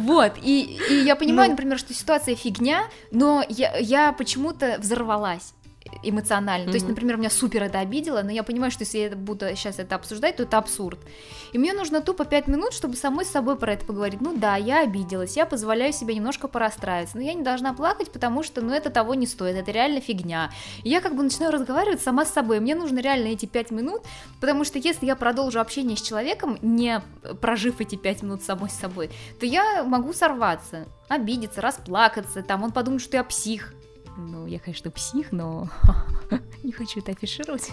Вот, 0.00 0.32
и, 0.42 0.78
и 0.90 0.94
я 1.04 1.14
понимаю, 1.14 1.48
Ну. 1.50 1.52
например, 1.56 1.78
что 1.78 1.92
ситуация 1.92 2.34
фигня, 2.34 2.84
но 3.10 3.44
я, 3.50 3.76
я 3.76 4.12
почему-то 4.12 4.76
взорвалась 4.78 5.52
эмоционально. 6.02 6.66
То 6.66 6.74
есть, 6.74 6.88
например, 6.88 7.16
меня 7.16 7.30
супер 7.30 7.62
это 7.62 7.78
обидело, 7.78 8.22
но 8.22 8.30
я 8.30 8.42
понимаю, 8.42 8.70
что 8.70 8.84
если 8.84 8.98
я 8.98 9.10
буду 9.10 9.46
сейчас 9.56 9.78
это 9.78 9.94
обсуждать, 9.94 10.36
то 10.36 10.42
это 10.42 10.58
абсурд. 10.58 10.98
И 11.52 11.58
мне 11.58 11.72
нужно 11.72 12.00
тупо 12.00 12.24
5 12.24 12.48
минут, 12.48 12.72
чтобы 12.72 12.96
самой 12.96 13.24
с 13.24 13.30
собой 13.30 13.56
про 13.56 13.72
это 13.72 13.86
поговорить. 13.86 14.20
Ну 14.20 14.36
да, 14.36 14.56
я 14.56 14.80
обиделась, 14.82 15.36
я 15.36 15.46
позволяю 15.46 15.92
себе 15.92 16.14
немножко 16.14 16.48
порастраиваться, 16.48 17.16
но 17.16 17.22
я 17.22 17.34
не 17.34 17.42
должна 17.42 17.72
плакать, 17.74 18.10
потому 18.10 18.42
что, 18.42 18.60
ну, 18.60 18.72
это 18.72 18.90
того 18.90 19.14
не 19.14 19.26
стоит, 19.26 19.56
это 19.56 19.70
реально 19.70 20.00
фигня. 20.00 20.50
И 20.82 20.88
я 20.88 21.00
как 21.00 21.14
бы 21.14 21.22
начинаю 21.22 21.52
разговаривать 21.52 22.02
сама 22.02 22.24
с 22.24 22.32
собой, 22.32 22.60
мне 22.60 22.74
нужно 22.74 23.00
реально 23.00 23.28
эти 23.28 23.46
5 23.46 23.70
минут, 23.70 24.02
потому 24.40 24.64
что 24.64 24.78
если 24.78 25.06
я 25.06 25.16
продолжу 25.16 25.60
общение 25.60 25.96
с 25.96 26.02
человеком, 26.02 26.58
не 26.62 27.00
прожив 27.40 27.80
эти 27.80 27.96
5 27.96 28.22
минут 28.22 28.42
самой 28.42 28.70
с 28.70 28.74
собой, 28.74 29.10
то 29.38 29.46
я 29.46 29.84
могу 29.84 30.12
сорваться, 30.12 30.86
обидеться, 31.08 31.60
расплакаться, 31.60 32.42
там 32.42 32.62
он 32.62 32.72
подумает, 32.72 33.02
что 33.02 33.16
я 33.16 33.24
псих. 33.24 33.74
Ну, 34.16 34.46
я, 34.46 34.58
конечно, 34.58 34.90
псих, 34.90 35.32
но 35.32 35.68
Не 36.64 36.72
хочу 36.72 37.00
это 37.00 37.12
афишировать. 37.12 37.70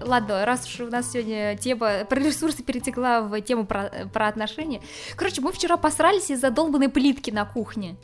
Ладно, 0.00 0.44
раз 0.44 0.66
уж 0.66 0.80
у 0.80 0.90
нас 0.90 1.12
сегодня 1.12 1.56
тема 1.56 2.04
про 2.04 2.18
ресурсы 2.18 2.62
перетекла 2.62 3.22
в 3.22 3.40
тему 3.42 3.66
про, 3.66 3.90
про 4.12 4.28
отношения. 4.28 4.82
Короче, 5.16 5.40
мы 5.40 5.52
вчера 5.52 5.76
посрались 5.76 6.30
из-за 6.30 6.50
долбанной 6.50 6.88
плитки 6.88 7.30
на 7.30 7.44
кухне. 7.44 7.96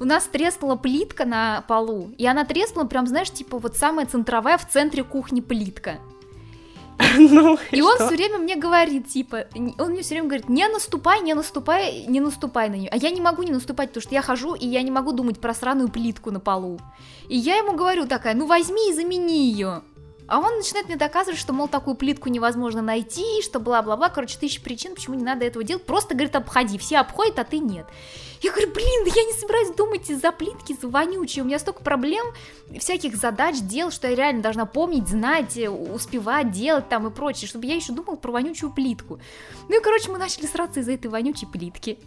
У 0.00 0.04
нас 0.04 0.26
треснула 0.26 0.76
плитка 0.76 1.24
на 1.24 1.62
полу, 1.62 2.12
и 2.18 2.26
она 2.26 2.44
треснула 2.44 2.84
прям, 2.84 3.06
знаешь, 3.06 3.30
типа 3.30 3.58
вот 3.58 3.76
самая 3.76 4.06
центровая 4.06 4.58
в 4.58 4.68
центре 4.68 5.04
кухни 5.04 5.40
плитка. 5.40 5.98
Ну, 7.34 7.58
и, 7.70 7.78
и 7.78 7.82
он 7.82 7.96
все 7.96 8.08
время 8.08 8.38
мне 8.38 8.56
говорит, 8.56 9.08
типа, 9.08 9.46
он 9.78 9.90
мне 9.90 10.02
все 10.02 10.14
время 10.14 10.28
говорит, 10.28 10.48
не 10.48 10.68
наступай, 10.68 11.20
не 11.20 11.34
наступай, 11.34 12.04
не 12.06 12.20
наступай 12.20 12.68
на 12.68 12.74
нее. 12.74 12.88
А 12.90 12.96
я 12.96 13.10
не 13.10 13.20
могу 13.20 13.42
не 13.42 13.52
наступать, 13.52 13.88
потому 13.88 14.02
что 14.02 14.14
я 14.14 14.22
хожу, 14.22 14.54
и 14.54 14.66
я 14.66 14.82
не 14.82 14.90
могу 14.90 15.12
думать 15.12 15.40
про 15.40 15.54
сраную 15.54 15.88
плитку 15.88 16.30
на 16.30 16.40
полу. 16.40 16.78
И 17.28 17.36
я 17.36 17.56
ему 17.56 17.74
говорю 17.74 18.06
такая, 18.06 18.34
ну 18.34 18.46
возьми 18.46 18.90
и 18.90 18.94
замени 18.94 19.50
ее. 19.50 19.82
А 20.26 20.38
он 20.38 20.56
начинает 20.56 20.86
мне 20.86 20.96
доказывать, 20.96 21.38
что, 21.38 21.52
мол, 21.52 21.68
такую 21.68 21.96
плитку 21.96 22.28
невозможно 22.28 22.80
найти, 22.80 23.42
что 23.42 23.60
бла-бла-бла, 23.60 24.08
короче, 24.08 24.38
тысячи 24.38 24.60
причин, 24.60 24.94
почему 24.94 25.16
не 25.16 25.24
надо 25.24 25.44
этого 25.44 25.64
делать, 25.64 25.84
просто, 25.84 26.14
говорит, 26.14 26.34
обходи, 26.34 26.78
все 26.78 26.98
обходят, 26.98 27.38
а 27.38 27.44
ты 27.44 27.58
нет. 27.58 27.86
Я 28.40 28.50
говорю, 28.50 28.72
блин, 28.72 29.04
я 29.06 29.24
не 29.24 29.32
собираюсь 29.32 29.74
думать 29.74 30.10
из-за 30.10 30.30
плитки, 30.32 30.76
за 30.78 30.88
вонючей, 30.88 31.42
у 31.42 31.44
меня 31.44 31.58
столько 31.58 31.82
проблем, 31.82 32.26
всяких 32.78 33.16
задач, 33.16 33.56
дел, 33.60 33.90
что 33.90 34.08
я 34.08 34.14
реально 34.14 34.42
должна 34.42 34.66
помнить, 34.66 35.08
знать, 35.08 35.58
успевать, 35.58 36.50
делать 36.50 36.88
там 36.88 37.06
и 37.06 37.10
прочее, 37.10 37.48
чтобы 37.48 37.66
я 37.66 37.74
еще 37.74 37.92
думала 37.92 38.16
про 38.16 38.32
вонючую 38.32 38.72
плитку. 38.72 39.18
Ну 39.68 39.78
и, 39.78 39.82
короче, 39.82 40.10
мы 40.10 40.18
начали 40.18 40.46
сраться 40.46 40.80
из-за 40.80 40.92
этой 40.92 41.06
вонючей 41.06 41.48
плитки. 41.48 41.98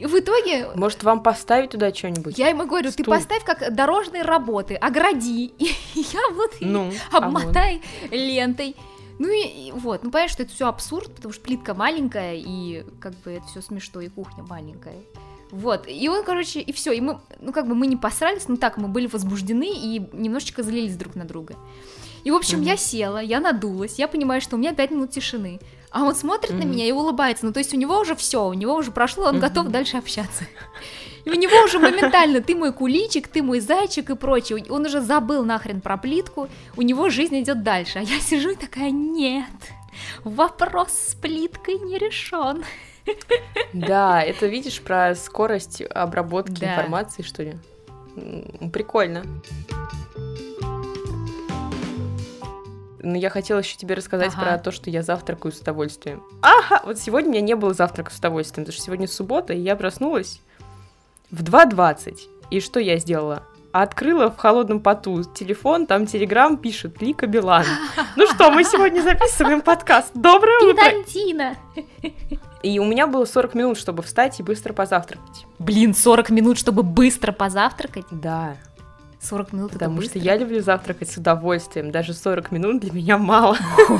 И 0.00 0.06
в 0.06 0.18
итоге... 0.18 0.68
Может, 0.74 1.02
вам 1.02 1.22
поставить 1.22 1.70
туда 1.70 1.92
что-нибудь? 1.92 2.38
Я 2.38 2.48
ему 2.48 2.66
говорю, 2.66 2.90
Стул. 2.90 3.04
ты 3.04 3.10
поставь 3.10 3.44
как 3.44 3.74
дорожные 3.74 4.22
работы, 4.22 4.74
огради. 4.74 5.52
И 5.58 5.76
я 5.94 6.20
вот 6.32 6.54
ну, 6.60 6.90
обмотай 7.12 7.76
а 7.76 8.06
вот. 8.06 8.12
лентой. 8.12 8.76
Ну 9.18 9.28
и, 9.28 9.68
и 9.68 9.72
вот, 9.72 10.02
ну 10.02 10.10
понятно, 10.10 10.32
что 10.32 10.42
это 10.44 10.52
все 10.52 10.66
абсурд, 10.66 11.14
потому 11.14 11.34
что 11.34 11.42
плитка 11.42 11.74
маленькая, 11.74 12.36
и 12.36 12.86
как 13.00 13.12
бы 13.16 13.32
это 13.32 13.46
все 13.48 13.60
смешно, 13.60 14.00
и 14.00 14.08
кухня 14.08 14.42
маленькая. 14.42 14.96
Вот, 15.50 15.86
и 15.86 16.08
он, 16.08 16.24
короче, 16.24 16.60
и 16.60 16.72
все, 16.72 16.92
и 16.92 17.02
мы, 17.02 17.20
ну 17.38 17.52
как 17.52 17.68
бы 17.68 17.74
мы 17.74 17.86
не 17.86 17.98
посрались, 17.98 18.48
но 18.48 18.56
так, 18.56 18.78
мы 18.78 18.88
были 18.88 19.08
возбуждены 19.08 19.68
и 19.70 20.00
немножечко 20.14 20.62
злились 20.62 20.96
друг 20.96 21.16
на 21.16 21.26
друга. 21.26 21.54
И, 22.24 22.30
в 22.30 22.34
общем, 22.34 22.60
угу. 22.60 22.66
я 22.66 22.78
села, 22.78 23.18
я 23.18 23.40
надулась, 23.40 23.98
я 23.98 24.08
понимаю, 24.08 24.40
что 24.40 24.56
у 24.56 24.58
меня 24.58 24.72
5 24.72 24.90
минут 24.90 25.10
тишины. 25.10 25.60
А 25.90 26.04
он 26.04 26.14
смотрит 26.14 26.52
mm-hmm. 26.52 26.64
на 26.64 26.64
меня 26.64 26.86
и 26.86 26.92
улыбается. 26.92 27.46
Ну, 27.46 27.52
то 27.52 27.58
есть 27.58 27.74
у 27.74 27.76
него 27.76 27.98
уже 27.98 28.14
все, 28.14 28.46
у 28.46 28.52
него 28.52 28.74
уже 28.76 28.90
прошло, 28.92 29.26
он 29.26 29.36
mm-hmm. 29.36 29.40
готов 29.40 29.68
дальше 29.68 29.96
общаться. 29.96 30.44
И 31.24 31.30
у 31.30 31.34
него 31.34 31.64
уже 31.64 31.78
моментально 31.78 32.40
ты 32.40 32.54
мой 32.54 32.72
куличик, 32.72 33.28
ты 33.28 33.42
мой 33.42 33.60
зайчик 33.60 34.10
и 34.10 34.16
прочее. 34.16 34.64
Он 34.70 34.86
уже 34.86 35.00
забыл 35.00 35.44
нахрен 35.44 35.80
про 35.80 35.96
плитку, 35.96 36.48
у 36.76 36.82
него 36.82 37.10
жизнь 37.10 37.40
идет 37.40 37.62
дальше. 37.62 37.98
А 37.98 38.02
я 38.02 38.20
сижу 38.20 38.50
и 38.50 38.56
такая, 38.56 38.90
нет, 38.90 39.44
вопрос 40.24 40.92
с 40.92 41.14
плиткой 41.14 41.78
не 41.78 41.98
решен. 41.98 42.64
Да, 43.72 44.22
это 44.22 44.46
видишь 44.46 44.80
про 44.80 45.14
скорость 45.14 45.82
обработки 45.82 46.60
да. 46.60 46.72
информации, 46.72 47.22
что 47.22 47.42
ли? 47.42 47.56
Прикольно. 48.72 49.24
Но 53.02 53.16
я 53.16 53.30
хотела 53.30 53.58
еще 53.58 53.76
тебе 53.76 53.94
рассказать 53.94 54.32
ага. 54.34 54.42
про 54.42 54.58
то, 54.58 54.72
что 54.72 54.90
я 54.90 55.02
завтракаю 55.02 55.52
с 55.52 55.60
удовольствием. 55.60 56.22
Ага, 56.42 56.82
вот 56.84 56.98
сегодня 56.98 57.30
у 57.30 57.32
меня 57.32 57.40
не 57.40 57.56
было 57.56 57.74
завтрака 57.74 58.12
с 58.12 58.18
удовольствием, 58.18 58.64
потому 58.64 58.74
что 58.74 58.84
сегодня 58.84 59.08
суббота, 59.08 59.52
и 59.52 59.60
я 59.60 59.76
проснулась 59.76 60.40
в 61.30 61.42
2.20. 61.42 62.18
И 62.50 62.60
что 62.60 62.80
я 62.80 62.98
сделала? 62.98 63.42
Открыла 63.72 64.30
в 64.30 64.36
холодном 64.36 64.80
поту 64.80 65.22
телефон, 65.22 65.86
там 65.86 66.06
телеграм 66.06 66.56
пишет 66.56 67.00
Лика 67.00 67.26
Билан. 67.26 67.64
Ну 68.16 68.26
что, 68.26 68.50
мы 68.50 68.64
сегодня 68.64 69.00
записываем 69.02 69.60
подкаст. 69.60 70.10
Доброе 70.14 70.58
утро! 70.58 70.84
Педантина! 70.84 71.56
И 72.62 72.78
у 72.78 72.84
меня 72.84 73.06
было 73.06 73.24
40 73.24 73.54
минут, 73.54 73.78
чтобы 73.78 74.02
встать 74.02 74.40
и 74.40 74.42
быстро 74.42 74.72
позавтракать. 74.72 75.46
Блин, 75.58 75.94
40 75.94 76.30
минут, 76.30 76.58
чтобы 76.58 76.82
быстро 76.82 77.32
позавтракать? 77.32 78.04
Да. 78.10 78.56
40 79.20 79.52
минут 79.52 79.72
Потому 79.72 80.00
это 80.00 80.10
что 80.10 80.18
я 80.18 80.36
люблю 80.36 80.60
завтракать 80.60 81.10
с 81.10 81.16
удовольствием. 81.16 81.90
Даже 81.90 82.14
40 82.14 82.52
минут 82.52 82.80
для 82.80 82.92
меня 82.92 83.18
мало. 83.18 83.56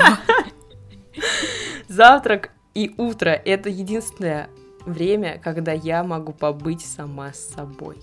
Завтрак 1.88 2.50
и 2.74 2.94
утро— 2.96 3.30
это 3.44 3.68
единственное 3.68 4.48
время, 4.86 5.40
когда 5.42 5.72
я 5.72 6.04
могу 6.04 6.32
побыть 6.32 6.84
сама 6.84 7.32
с 7.32 7.54
собой. 7.54 7.96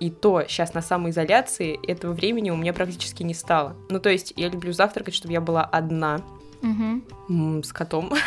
И 0.00 0.10
то 0.10 0.44
сейчас 0.46 0.74
на 0.74 0.82
самоизоляции 0.82 1.78
этого 1.86 2.12
времени 2.12 2.50
у 2.50 2.56
меня 2.56 2.72
практически 2.72 3.22
не 3.22 3.34
стало. 3.34 3.76
Ну, 3.88 4.00
то 4.00 4.08
есть 4.08 4.32
я 4.36 4.48
люблю 4.48 4.72
завтракать, 4.72 5.14
чтобы 5.14 5.32
я 5.32 5.40
была 5.40 5.64
одна, 5.64 6.22
угу. 6.62 7.62
с 7.62 7.72
котом. 7.72 8.12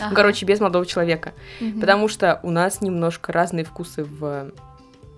Ага. 0.00 0.14
Короче, 0.14 0.46
без 0.46 0.60
молодого 0.60 0.86
человека. 0.86 1.34
Угу. 1.60 1.80
Потому 1.80 2.08
что 2.08 2.40
у 2.42 2.50
нас 2.50 2.80
немножко 2.80 3.32
разные 3.32 3.64
вкусы 3.64 4.04
в 4.04 4.52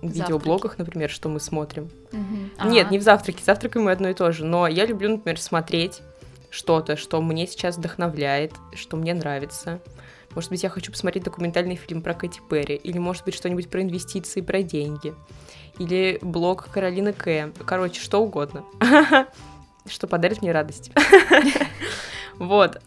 видеоблогах, 0.07 0.77
например, 0.77 1.09
что 1.09 1.29
мы 1.29 1.39
смотрим. 1.39 1.89
Угу. 2.11 2.69
Нет, 2.69 2.91
не 2.91 2.99
в 2.99 3.01
завтраке, 3.01 3.43
завтракаем 3.43 3.85
мы 3.85 3.91
одно 3.91 4.09
и 4.09 4.13
то 4.13 4.31
же, 4.31 4.45
но 4.45 4.67
я 4.67 4.85
люблю, 4.85 5.09
например, 5.09 5.39
смотреть 5.39 6.01
что-то, 6.49 6.95
что 6.95 7.21
мне 7.21 7.47
сейчас 7.47 7.77
вдохновляет, 7.77 8.53
что 8.75 8.95
мне 8.97 9.13
нравится. 9.13 9.79
Может 10.35 10.49
быть, 10.49 10.63
я 10.63 10.69
хочу 10.69 10.91
посмотреть 10.91 11.23
документальный 11.23 11.75
фильм 11.75 12.01
про 12.01 12.13
Кэти 12.13 12.41
Перри, 12.49 12.75
или, 12.75 12.97
может 12.97 13.25
быть, 13.25 13.35
что-нибудь 13.35 13.69
про 13.69 13.81
инвестиции, 13.81 14.41
про 14.41 14.61
деньги, 14.61 15.13
или 15.79 16.19
блог 16.21 16.69
Каролины 16.69 17.13
К. 17.13 17.51
Короче, 17.65 18.01
что 18.01 18.21
угодно, 18.21 18.63
что 19.87 20.07
подарит 20.07 20.41
мне 20.41 20.51
радость. 20.51 20.91
Вот. 22.39 22.81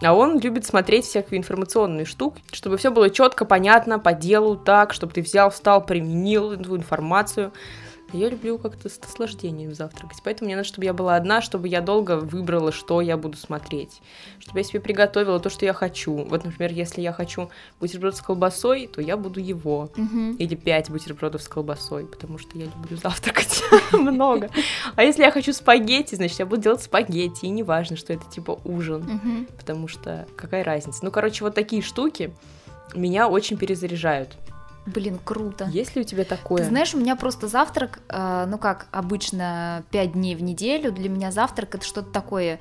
А 0.00 0.14
он 0.14 0.40
любит 0.40 0.64
смотреть 0.64 1.04
всякие 1.04 1.38
информационные 1.38 2.04
штуки, 2.04 2.42
чтобы 2.52 2.76
все 2.76 2.90
было 2.90 3.10
четко, 3.10 3.44
понятно, 3.44 3.98
по 3.98 4.12
делу, 4.12 4.56
так, 4.56 4.92
чтобы 4.92 5.12
ты 5.12 5.22
взял, 5.22 5.50
встал, 5.50 5.84
применил 5.84 6.52
эту 6.52 6.76
информацию. 6.76 7.52
Я 8.12 8.28
люблю 8.28 8.58
как-то 8.58 8.88
с 8.88 9.00
наслаждением 9.00 9.74
завтракать. 9.74 10.18
Поэтому 10.22 10.46
мне 10.46 10.56
надо, 10.56 10.68
чтобы 10.68 10.84
я 10.84 10.92
была 10.92 11.16
одна, 11.16 11.40
чтобы 11.40 11.68
я 11.68 11.80
долго 11.80 12.16
выбрала, 12.16 12.72
что 12.72 13.00
я 13.00 13.16
буду 13.16 13.36
смотреть. 13.36 14.00
Чтобы 14.38 14.60
я 14.60 14.64
себе 14.64 14.80
приготовила 14.80 15.40
то, 15.40 15.48
что 15.48 15.64
я 15.64 15.72
хочу. 15.72 16.24
Вот, 16.24 16.44
например, 16.44 16.72
если 16.72 17.00
я 17.00 17.12
хочу 17.12 17.50
бутерброд 17.80 18.16
с 18.16 18.20
колбасой, 18.20 18.86
то 18.86 19.00
я 19.00 19.16
буду 19.16 19.40
его. 19.40 19.90
Угу. 19.96 20.36
Или 20.38 20.54
пять 20.54 20.90
бутербродов 20.90 21.42
с 21.42 21.48
колбасой, 21.48 22.04
потому 22.06 22.38
что 22.38 22.58
я 22.58 22.66
люблю 22.66 22.96
завтракать 22.96 23.62
много. 23.92 24.50
А 24.94 25.02
если 25.02 25.22
я 25.22 25.30
хочу 25.30 25.52
спагетти, 25.52 26.14
значит, 26.14 26.38
я 26.38 26.46
буду 26.46 26.62
делать 26.62 26.82
спагетти. 26.82 27.46
И 27.46 27.48
не 27.48 27.62
важно, 27.62 27.96
что 27.96 28.12
это 28.12 28.24
типа 28.30 28.60
ужин. 28.64 29.46
Потому 29.58 29.88
что 29.88 30.26
какая 30.36 30.64
разница. 30.64 31.04
Ну, 31.04 31.10
короче, 31.10 31.44
вот 31.44 31.54
такие 31.54 31.82
штуки 31.82 32.32
меня 32.94 33.28
очень 33.28 33.56
перезаряжают. 33.56 34.36
Блин, 34.86 35.18
круто. 35.22 35.66
Есть 35.66 35.94
ли 35.94 36.02
у 36.02 36.04
тебя 36.04 36.24
такое? 36.24 36.58
Ты 36.58 36.68
знаешь, 36.68 36.94
у 36.94 36.98
меня 36.98 37.14
просто 37.14 37.46
завтрак, 37.46 38.00
э, 38.08 38.46
ну 38.48 38.58
как 38.58 38.88
обычно, 38.90 39.84
5 39.90 40.12
дней 40.12 40.34
в 40.34 40.42
неделю. 40.42 40.90
Для 40.90 41.08
меня 41.08 41.30
завтрак 41.30 41.76
это 41.76 41.86
что-то 41.86 42.10
такое. 42.10 42.58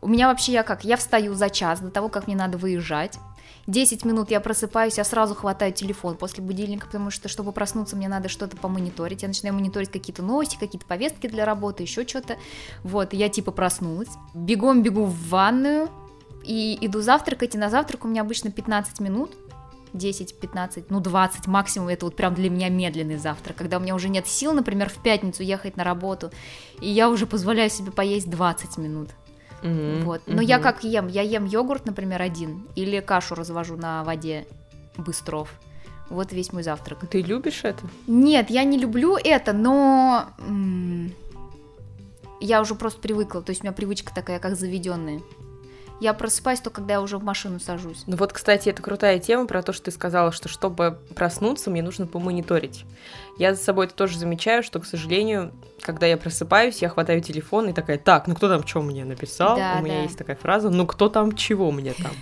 У 0.00 0.08
меня 0.08 0.28
вообще 0.28 0.52
я 0.52 0.62
как? 0.62 0.84
Я 0.84 0.96
встаю 0.96 1.34
за 1.34 1.50
час 1.50 1.80
до 1.80 1.90
того, 1.90 2.08
как 2.08 2.26
мне 2.26 2.36
надо 2.36 2.56
выезжать. 2.58 3.18
10 3.66 4.04
минут 4.04 4.30
я 4.30 4.40
просыпаюсь, 4.40 4.96
я 4.98 5.04
сразу 5.04 5.34
хватаю 5.34 5.72
телефон 5.72 6.16
после 6.16 6.42
будильника, 6.42 6.86
потому 6.86 7.10
что, 7.10 7.28
чтобы 7.28 7.50
проснуться, 7.50 7.96
мне 7.96 8.08
надо 8.08 8.28
что-то 8.28 8.56
помониторить. 8.56 9.22
Я 9.22 9.28
начинаю 9.28 9.54
мониторить 9.54 9.90
какие-то 9.90 10.22
новости, 10.22 10.56
какие-то 10.58 10.86
повестки 10.86 11.26
для 11.26 11.44
работы, 11.44 11.82
еще 11.82 12.06
что-то. 12.06 12.36
Вот, 12.84 13.12
я 13.12 13.28
типа 13.28 13.50
проснулась. 13.50 14.10
Бегом 14.34 14.82
бегу 14.82 15.04
в 15.04 15.28
ванную 15.28 15.88
и 16.44 16.78
иду 16.80 17.00
завтракать, 17.00 17.56
и 17.56 17.58
на 17.58 17.68
завтрак 17.68 18.04
у 18.04 18.08
меня 18.08 18.22
обычно 18.22 18.52
15 18.52 19.00
минут. 19.00 19.32
10, 19.96 20.38
15, 20.38 20.90
ну 20.90 21.00
20 21.00 21.46
максимум, 21.46 21.88
это 21.88 22.06
вот 22.06 22.16
прям 22.16 22.34
для 22.34 22.50
меня 22.50 22.68
медленный 22.68 23.16
завтрак, 23.16 23.56
когда 23.56 23.78
у 23.78 23.80
меня 23.80 23.94
уже 23.94 24.08
нет 24.08 24.26
сил, 24.26 24.52
например, 24.52 24.88
в 24.88 25.02
пятницу 25.02 25.42
ехать 25.42 25.76
на 25.76 25.84
работу, 25.84 26.30
и 26.80 26.88
я 26.88 27.08
уже 27.10 27.26
позволяю 27.26 27.70
себе 27.70 27.90
поесть 27.90 28.30
20 28.30 28.78
минут. 28.78 29.10
Mm-hmm. 29.62 30.02
Вот. 30.04 30.22
Но 30.26 30.42
mm-hmm. 30.42 30.44
я 30.44 30.58
как 30.58 30.84
ем? 30.84 31.08
Я 31.08 31.22
ем 31.22 31.44
йогурт, 31.44 31.86
например, 31.86 32.22
один, 32.22 32.66
или 32.76 33.00
кашу 33.00 33.34
развожу 33.34 33.76
на 33.76 34.04
воде 34.04 34.46
быстров. 34.96 35.50
Вот 36.08 36.32
весь 36.32 36.52
мой 36.52 36.62
завтрак. 36.62 37.00
Ты 37.10 37.20
любишь 37.20 37.64
это? 37.64 37.84
Нет, 38.06 38.50
я 38.50 38.64
не 38.64 38.78
люблю 38.78 39.16
это, 39.16 39.52
но 39.52 40.28
я 42.40 42.60
уже 42.60 42.74
просто 42.74 43.00
привыкла. 43.00 43.42
То 43.42 43.50
есть 43.50 43.62
у 43.62 43.64
меня 43.64 43.72
привычка 43.72 44.14
такая, 44.14 44.38
как 44.38 44.56
заведенная. 44.56 45.20
Я 46.00 46.12
просыпаюсь 46.12 46.60
только, 46.60 46.76
когда 46.76 46.94
я 46.94 47.00
уже 47.00 47.16
в 47.18 47.24
машину 47.24 47.58
сажусь. 47.58 48.04
Ну 48.06 48.16
вот, 48.16 48.32
кстати, 48.32 48.68
это 48.68 48.82
крутая 48.82 49.18
тема 49.18 49.46
про 49.46 49.62
то, 49.62 49.72
что 49.72 49.86
ты 49.86 49.90
сказала, 49.90 50.30
что 50.30 50.48
чтобы 50.48 50.98
проснуться, 51.14 51.70
мне 51.70 51.82
нужно 51.82 52.06
помониторить. 52.06 52.84
Я 53.38 53.54
за 53.54 53.62
собой 53.62 53.86
это 53.86 53.94
тоже 53.94 54.18
замечаю, 54.18 54.62
что, 54.62 54.78
к 54.80 54.86
сожалению, 54.86 55.52
когда 55.82 56.06
я 56.06 56.16
просыпаюсь, 56.16 56.82
я 56.82 56.88
хватаю 56.88 57.20
телефон 57.20 57.68
и 57.68 57.72
такая, 57.72 57.98
так, 57.98 58.26
ну 58.26 58.34
кто 58.34 58.48
там 58.48 58.66
что 58.66 58.82
мне 58.82 59.04
написал? 59.04 59.56
Да, 59.56 59.76
У 59.80 59.84
меня 59.84 59.96
да. 59.98 60.02
есть 60.02 60.18
такая 60.18 60.36
фраза, 60.36 60.70
ну 60.70 60.86
кто 60.86 61.08
там 61.08 61.34
чего 61.34 61.70
мне 61.70 61.92
там? 61.94 62.12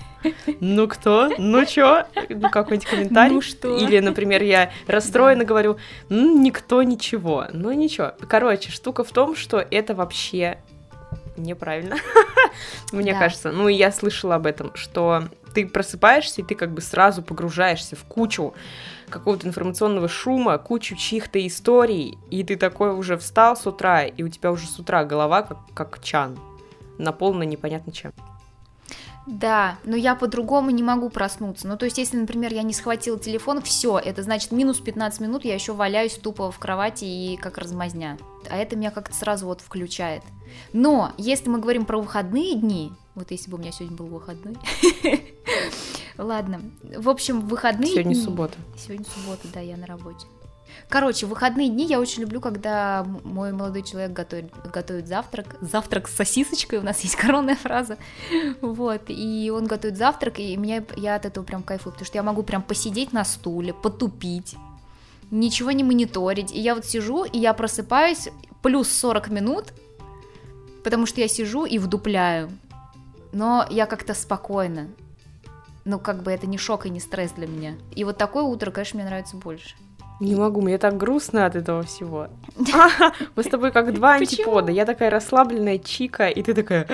Ну 0.61 0.89
кто? 0.89 1.31
Ну 1.39 1.65
чё? 1.67 2.05
Ну 2.29 2.51
какой-нибудь 2.51 2.89
комментарий? 2.89 3.35
Ну 3.35 3.41
что? 3.41 3.77
Или, 3.77 3.99
например, 4.01 4.43
я 4.43 4.71
расстроена 4.87 5.45
говорю, 5.45 5.79
ну 6.09 6.41
никто 6.41 6.83
ничего. 6.83 7.47
Ну 7.53 7.73
ничего. 7.73 8.13
Короче, 8.29 8.71
штука 8.71 9.05
в 9.05 9.13
том, 9.13 9.37
что 9.37 9.59
это 9.59 9.95
вообще 9.95 10.59
неправильно, 11.37 11.97
мне 12.93 13.13
Да. 13.13 13.19
кажется. 13.19 13.53
Ну 13.53 13.69
и 13.69 13.75
я 13.75 13.93
слышала 13.93 14.37
об 14.37 14.47
этом, 14.47 14.75
что 14.75 15.29
ты 15.55 15.67
просыпаешься, 15.67 16.41
и 16.41 16.45
ты 16.45 16.55
как 16.55 16.73
бы 16.73 16.81
сразу 16.81 17.23
погружаешься 17.23 17.97
в 17.97 18.05
кучу 18.05 18.55
какого-то 19.09 19.47
информационного 19.47 20.09
шума, 20.09 20.59
кучу 20.59 20.97
чьих-то 20.97 21.45
историй, 21.47 22.19
и 22.31 22.43
ты 22.43 22.57
такой 22.57 22.93
уже 22.93 23.17
встал 23.17 23.57
с 23.57 23.67
утра, 23.67 24.05
и 24.05 24.23
у 24.23 24.29
тебя 24.29 24.51
уже 24.51 24.67
с 24.67 24.79
утра 24.79 25.05
голова 25.05 25.43
как, 25.43 25.59
как 25.75 26.03
чан, 26.03 26.39
наполнена 26.99 27.45
непонятно 27.45 27.93
чем. 27.93 28.13
Да, 29.27 29.79
но 29.85 29.97
я 29.97 30.15
по-другому 30.17 30.69
не 30.71 30.83
могу 30.83 31.09
проснуться. 31.09 31.67
Ну, 31.67 31.79
то 31.79 31.87
есть, 31.87 31.97
если, 31.97 32.19
например, 32.19 32.53
я 32.53 32.63
не 32.63 32.75
схватила 32.75 33.19
телефон, 33.19 33.63
все, 33.63 33.99
это 33.99 34.23
значит 34.23 34.53
минус 34.53 34.81
15 34.81 35.21
минут, 35.21 35.47
я 35.47 35.55
еще 35.55 35.73
валяюсь 35.73 36.15
тупо 36.15 36.51
в 36.51 36.59
кровати 36.59 37.05
и 37.07 37.39
как 37.39 37.57
размазня. 37.57 38.19
А 38.51 38.57
это 38.59 38.77
меня 38.77 38.91
как-то 38.91 39.15
сразу 39.15 39.47
вот 39.47 39.63
включает. 39.63 40.23
Но 40.73 41.13
если 41.19 41.49
мы 41.49 41.59
говорим 41.59 41.85
про 41.85 41.99
выходные 41.99 42.55
дни, 42.55 42.93
вот 43.15 43.31
если 43.31 43.51
бы 43.51 43.57
у 43.57 43.61
меня 43.61 43.73
сегодня 43.73 43.97
был 43.97 44.07
выходной, 44.07 44.57
ладно, 46.19 46.61
в 46.83 47.09
общем, 47.09 47.41
выходные 47.41 47.93
Сегодня 47.93 48.15
дни- 48.15 48.23
суббота. 48.23 48.55
Сегодня 48.77 49.07
суббота, 49.07 49.49
да, 49.53 49.61
я 49.61 49.77
на 49.77 49.87
работе. 49.87 50.27
Короче, 50.89 51.27
выходные 51.27 51.69
дни 51.69 51.87
я 51.87 52.01
очень 52.01 52.23
люблю, 52.23 52.41
когда 52.41 53.07
мой 53.25 53.53
молодой 53.53 53.83
человек 53.83 54.13
готовит, 54.13 54.53
готовит 54.73 55.07
завтрак. 55.07 55.57
Завтрак 55.61 56.09
с 56.09 56.15
сосисочкой, 56.15 56.81
у 56.81 56.83
нас 56.83 57.01
есть 57.01 57.17
коронная 57.17 57.57
фраза. 57.57 57.97
Вот, 58.61 59.03
и 59.09 59.53
он 59.55 59.67
готовит 59.67 59.97
завтрак, 59.97 60.39
и 60.41 60.57
меня, 60.57 60.85
я 60.97 61.15
от 61.15 61.27
этого 61.27 61.45
прям 61.45 61.63
кайфую, 61.63 61.93
потому 61.93 62.07
что 62.07 62.19
я 62.19 62.23
могу 62.23 62.43
прям 62.43 62.63
посидеть 62.63 63.13
на 63.13 63.25
стуле, 63.25 63.73
потупить, 63.73 64.57
ничего 65.31 65.71
не 65.71 65.85
мониторить. 65.85 66.53
И 66.53 66.61
я 66.61 66.75
вот 66.75 66.85
сижу, 66.85 67.25
и 67.25 67.39
я 67.39 67.55
просыпаюсь 67.55 68.29
плюс 68.63 68.89
40 68.89 69.31
минут, 69.31 69.73
потому 70.85 71.07
что 71.07 71.21
я 71.21 71.29
сижу 71.29 71.65
и 71.65 71.79
вдупляю. 71.79 72.51
Но 73.33 73.67
я 73.71 73.87
как-то 73.87 74.15
спокойно. 74.15 74.89
Ну, 75.85 75.99
как 75.99 76.23
бы 76.23 76.31
это 76.31 76.47
не 76.47 76.59
шок 76.59 76.87
и 76.87 76.91
не 76.91 77.01
стресс 77.01 77.33
для 77.33 77.47
меня. 77.47 77.75
И 77.97 78.05
вот 78.05 78.17
такое 78.17 78.45
утро, 78.45 78.71
конечно, 78.71 78.99
мне 78.99 79.09
нравится 79.09 79.37
больше. 79.37 79.75
Не 80.21 80.37
могу, 80.37 80.61
мне 80.63 80.79
так 80.79 80.97
грустно 80.97 81.45
от 81.45 81.57
этого 81.57 81.83
всего. 81.83 82.29
А, 82.73 83.13
Мы 83.37 83.43
с 83.43 83.47
тобой 83.47 83.73
как 83.73 83.93
два 83.93 84.15
антипода. 84.15 84.71
Я 84.71 84.87
такая 84.87 85.11
расслабленная 85.11 85.79
чика, 85.79 86.29
и 86.29 86.43
ты 86.43 86.55
такая, 86.55 86.87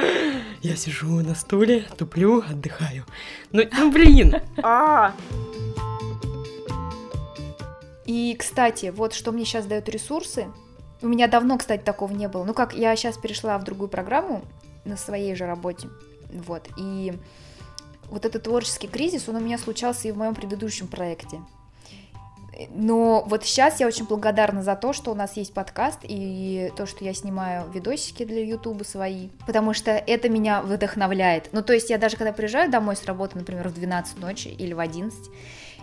я 0.63 0.75
сижу 0.75 1.21
на 1.21 1.35
стуле, 1.35 1.85
туплю, 1.99 2.43
отдыхаю. 2.49 3.05
Ну, 3.53 3.63
ну 3.71 3.93
блин. 3.93 4.37
А, 4.63 5.13
И, 8.07 8.35
кстати, 8.39 8.93
вот 8.97 9.13
что 9.13 9.33
мне 9.33 9.45
сейчас 9.45 9.67
дают 9.67 9.89
ресурсы. 9.89 10.47
У 11.03 11.09
меня 11.09 11.29
давно, 11.29 11.57
кстати, 11.59 11.83
такого 11.83 12.13
не 12.13 12.29
было. 12.29 12.45
Ну 12.45 12.55
как, 12.55 12.75
я 12.75 12.95
сейчас 12.97 13.17
перешла 13.17 13.59
в 13.59 13.65
другую 13.65 13.89
программу 13.89 14.43
на 14.85 14.97
своей 14.97 15.35
же 15.35 15.47
работе. 15.47 15.89
Вот. 16.33 16.69
И 16.77 17.15
вот 18.11 18.25
этот 18.25 18.43
творческий 18.43 18.89
кризис, 18.89 19.29
он 19.29 19.37
у 19.37 19.41
меня 19.41 19.59
случался 19.59 20.09
и 20.09 20.13
в 20.13 20.17
моем 20.19 20.35
предыдущем 20.35 20.89
проекте. 20.89 21.41
Но 22.71 23.25
вот 23.27 23.45
сейчас 23.45 23.81
я 23.81 23.87
очень 23.87 24.07
благодарна 24.07 24.63
за 24.63 24.77
то, 24.77 24.93
что 24.93 25.13
у 25.13 25.15
нас 25.15 25.37
есть 25.37 25.55
подкаст 25.55 26.01
и 26.03 26.71
то, 26.77 26.85
что 26.85 27.05
я 27.05 27.15
снимаю 27.15 27.71
видосики 27.71 28.25
для 28.25 28.45
Ютуба 28.45 28.85
свои, 28.85 29.29
потому 29.47 29.73
что 29.73 29.93
это 29.93 30.29
меня 30.29 30.61
вдохновляет. 30.61 31.49
Ну, 31.53 31.63
то 31.63 31.73
есть 31.73 31.89
я 31.89 31.97
даже 31.97 32.17
когда 32.17 32.33
приезжаю 32.33 32.71
домой 32.71 32.97
с 32.97 33.05
работы, 33.05 33.39
например, 33.39 33.69
в 33.69 33.75
12 33.75 34.19
ночи 34.19 34.49
или 34.49 34.75
в 34.75 34.81
11, 34.81 35.31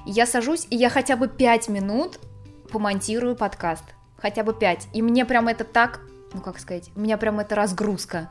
я 0.05 0.25
сажусь, 0.27 0.67
и 0.69 0.75
я 0.75 0.89
хотя 0.89 1.15
бы 1.15 1.27
5 1.27 1.69
минут 1.69 2.19
помонтирую 2.71 3.35
подкаст. 3.35 3.83
Хотя 4.17 4.43
бы 4.43 4.53
5. 4.53 4.89
И 4.93 5.01
мне 5.01 5.25
прям 5.25 5.47
это 5.47 5.63
так, 5.63 6.01
ну 6.33 6.41
как 6.41 6.59
сказать, 6.59 6.89
у 6.95 6.99
меня 6.99 7.17
прям 7.17 7.39
это 7.39 7.55
разгрузка. 7.55 8.29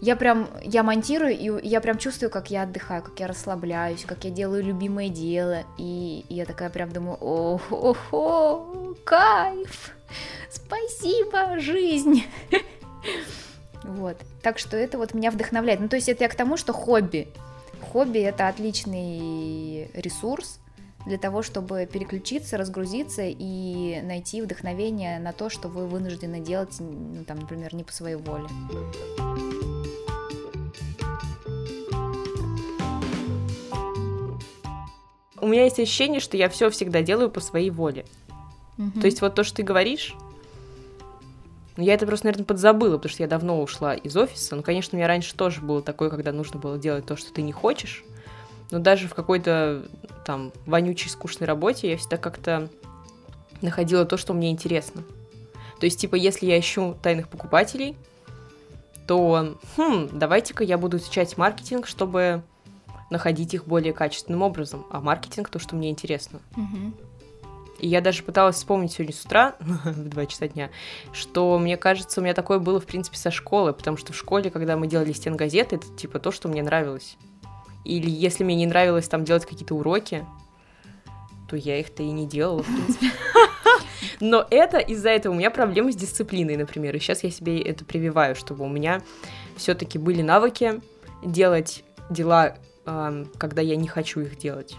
Я 0.00 0.16
прям, 0.16 0.48
я 0.64 0.82
монтирую, 0.82 1.38
и 1.38 1.68
я 1.68 1.80
прям 1.80 1.96
чувствую, 1.96 2.28
как 2.28 2.50
я 2.50 2.62
отдыхаю, 2.62 3.04
как 3.04 3.20
я 3.20 3.28
расслабляюсь, 3.28 4.04
как 4.04 4.24
я 4.24 4.30
делаю 4.30 4.64
любимое 4.64 5.08
дело. 5.08 5.62
И, 5.78 6.24
и 6.28 6.34
я 6.34 6.44
такая 6.44 6.70
прям 6.70 6.90
думаю, 6.90 7.16
ох, 7.20 7.62
ох, 7.70 7.98
ох, 8.10 8.96
кайф, 9.04 9.94
спасибо, 10.50 11.58
жизнь. 11.60 12.24
Вот, 13.84 14.16
так 14.42 14.60
что 14.60 14.76
это 14.76 14.96
вот 14.96 15.12
меня 15.12 15.32
вдохновляет. 15.32 15.80
Ну, 15.80 15.88
то 15.88 15.96
есть 15.96 16.08
это 16.08 16.22
я 16.22 16.28
к 16.28 16.36
тому, 16.36 16.56
что 16.56 16.72
хобби. 16.72 17.26
Хобби— 17.92 18.18
это 18.20 18.46
отличный 18.46 19.90
ресурс 19.92 20.60
для 21.06 21.18
того, 21.18 21.42
чтобы 21.42 21.88
переключиться, 21.90 22.56
разгрузиться 22.56 23.22
и 23.24 24.00
найти 24.02 24.42
вдохновение 24.42 25.18
на 25.18 25.32
то, 25.32 25.50
что 25.50 25.68
вы 25.68 25.86
вынуждены 25.86 26.40
делать, 26.40 26.76
ну, 26.78 27.24
там, 27.24 27.40
например, 27.40 27.74
не 27.74 27.84
по 27.84 27.92
своей 27.92 28.16
воле. 28.16 28.46
у 35.42 35.48
меня 35.48 35.64
есть 35.64 35.80
ощущение, 35.80 36.20
что 36.20 36.36
я 36.36 36.48
все 36.48 36.70
всегда 36.70 37.02
делаю 37.02 37.28
по 37.28 37.40
своей 37.40 37.70
воле. 37.70 38.06
То 38.76 39.06
есть 39.06 39.20
вот 39.20 39.34
то, 39.34 39.44
что 39.44 39.56
ты 39.56 39.62
говоришь, 39.62 40.14
ну, 41.76 41.84
я 41.84 41.94
это 41.94 42.06
просто, 42.06 42.26
наверное, 42.26 42.46
подзабыла, 42.46 42.96
потому 42.96 43.10
что 43.10 43.22
я 43.22 43.28
давно 43.28 43.60
ушла 43.60 43.94
из 43.94 44.16
офиса. 44.16 44.56
Ну, 44.56 44.62
конечно, 44.62 44.94
у 44.94 44.98
меня 44.98 45.08
раньше 45.08 45.34
тоже 45.34 45.60
было 45.60 45.82
такое, 45.82 46.10
когда 46.10 46.32
нужно 46.32 46.60
было 46.60 46.78
делать 46.78 47.06
то, 47.06 47.16
что 47.16 47.32
ты 47.32 47.42
не 47.42 47.52
хочешь. 47.52 48.04
Но 48.72 48.78
даже 48.78 49.06
в 49.06 49.14
какой-то 49.14 49.84
там 50.24 50.50
вонючей, 50.66 51.10
скучной 51.10 51.46
работе 51.46 51.90
я 51.90 51.96
всегда 51.96 52.16
как-то 52.16 52.68
находила 53.60 54.04
то, 54.04 54.16
что 54.16 54.32
мне 54.32 54.50
интересно. 54.50 55.04
То 55.78 55.86
есть, 55.86 56.00
типа, 56.00 56.14
если 56.14 56.46
я 56.46 56.58
ищу 56.58 56.96
тайных 57.02 57.28
покупателей, 57.28 57.96
то, 59.06 59.58
хм, 59.76 60.08
давайте-ка 60.12 60.64
я 60.64 60.78
буду 60.78 60.96
изучать 60.96 61.36
маркетинг, 61.36 61.86
чтобы 61.86 62.42
находить 63.10 63.52
их 63.52 63.66
более 63.66 63.92
качественным 63.92 64.42
образом. 64.42 64.86
А 64.90 65.00
маркетинг 65.00 65.50
то, 65.50 65.58
что 65.58 65.76
мне 65.76 65.90
интересно. 65.90 66.40
Мгм. 66.56 66.94
И 67.78 67.88
я 67.88 68.00
даже 68.00 68.22
пыталась 68.22 68.56
вспомнить 68.56 68.92
сегодня 68.92 69.12
с 69.12 69.24
утра, 69.24 69.54
в 69.60 70.08
2 70.08 70.26
часа 70.26 70.48
дня, 70.48 70.70
что, 71.12 71.58
мне 71.58 71.76
кажется, 71.76 72.20
у 72.20 72.22
меня 72.24 72.32
такое 72.32 72.58
было, 72.58 72.80
в 72.80 72.86
принципе, 72.86 73.18
со 73.18 73.30
школы, 73.30 73.74
потому 73.74 73.98
что 73.98 74.14
в 74.14 74.16
школе, 74.16 74.50
когда 74.50 74.76
мы 74.78 74.86
делали 74.86 75.12
стенгазеты, 75.12 75.76
это, 75.76 75.86
типа, 75.94 76.20
то, 76.20 76.30
что 76.30 76.48
мне 76.48 76.62
нравилось. 76.62 77.18
Или 77.84 78.10
если 78.10 78.44
мне 78.44 78.56
не 78.56 78.66
нравилось 78.66 79.08
там 79.08 79.24
делать 79.24 79.44
какие-то 79.44 79.74
уроки, 79.74 80.24
то 81.48 81.56
я 81.56 81.78
их-то 81.78 82.02
и 82.02 82.10
не 82.10 82.26
делала, 82.26 82.62
в 82.62 82.66
принципе. 82.66 83.10
Но 84.20 84.46
это 84.50 84.78
из-за 84.78 85.10
этого 85.10 85.32
у 85.34 85.36
меня 85.36 85.50
проблемы 85.50 85.92
с 85.92 85.96
дисциплиной, 85.96 86.56
например. 86.56 86.94
И 86.96 86.98
сейчас 86.98 87.24
я 87.24 87.30
себе 87.30 87.60
это 87.60 87.84
прививаю, 87.84 88.34
чтобы 88.36 88.64
у 88.64 88.68
меня 88.68 89.02
все-таки 89.56 89.98
были 89.98 90.22
навыки 90.22 90.80
делать 91.24 91.84
дела, 92.08 92.56
когда 92.84 93.62
я 93.62 93.76
не 93.76 93.88
хочу 93.88 94.20
их 94.20 94.38
делать. 94.38 94.76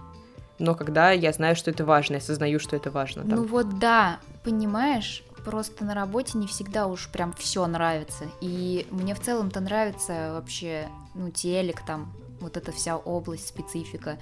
Но 0.60 0.76
когда 0.76 1.12
я 1.12 1.32
знаю, 1.34 1.56
что 1.56 1.72
это 1.72 1.84
важно, 1.84 2.14
я 2.14 2.20
осознаю, 2.20 2.60
что 2.60 2.76
это 2.76 2.90
важно. 2.90 3.24
там. 3.24 3.36
Ну 3.36 3.44
вот 3.46 3.80
да, 3.80 4.20
понимаешь, 4.44 5.24
просто 5.44 5.84
на 5.84 5.94
работе 5.94 6.38
не 6.38 6.48
всегда 6.48 6.88
уж 6.88 7.10
прям 7.10 7.34
все 7.34 7.66
нравится. 7.68 8.26
И 8.40 8.88
мне 8.92 9.14
в 9.16 9.20
целом-то 9.20 9.60
нравится 9.60 10.32
вообще, 10.34 10.88
ну, 11.16 11.32
телек 11.32 11.82
там, 11.86 12.14
вот 12.44 12.58
эта 12.58 12.72
вся 12.72 12.98
область, 12.98 13.48
специфика. 13.48 14.20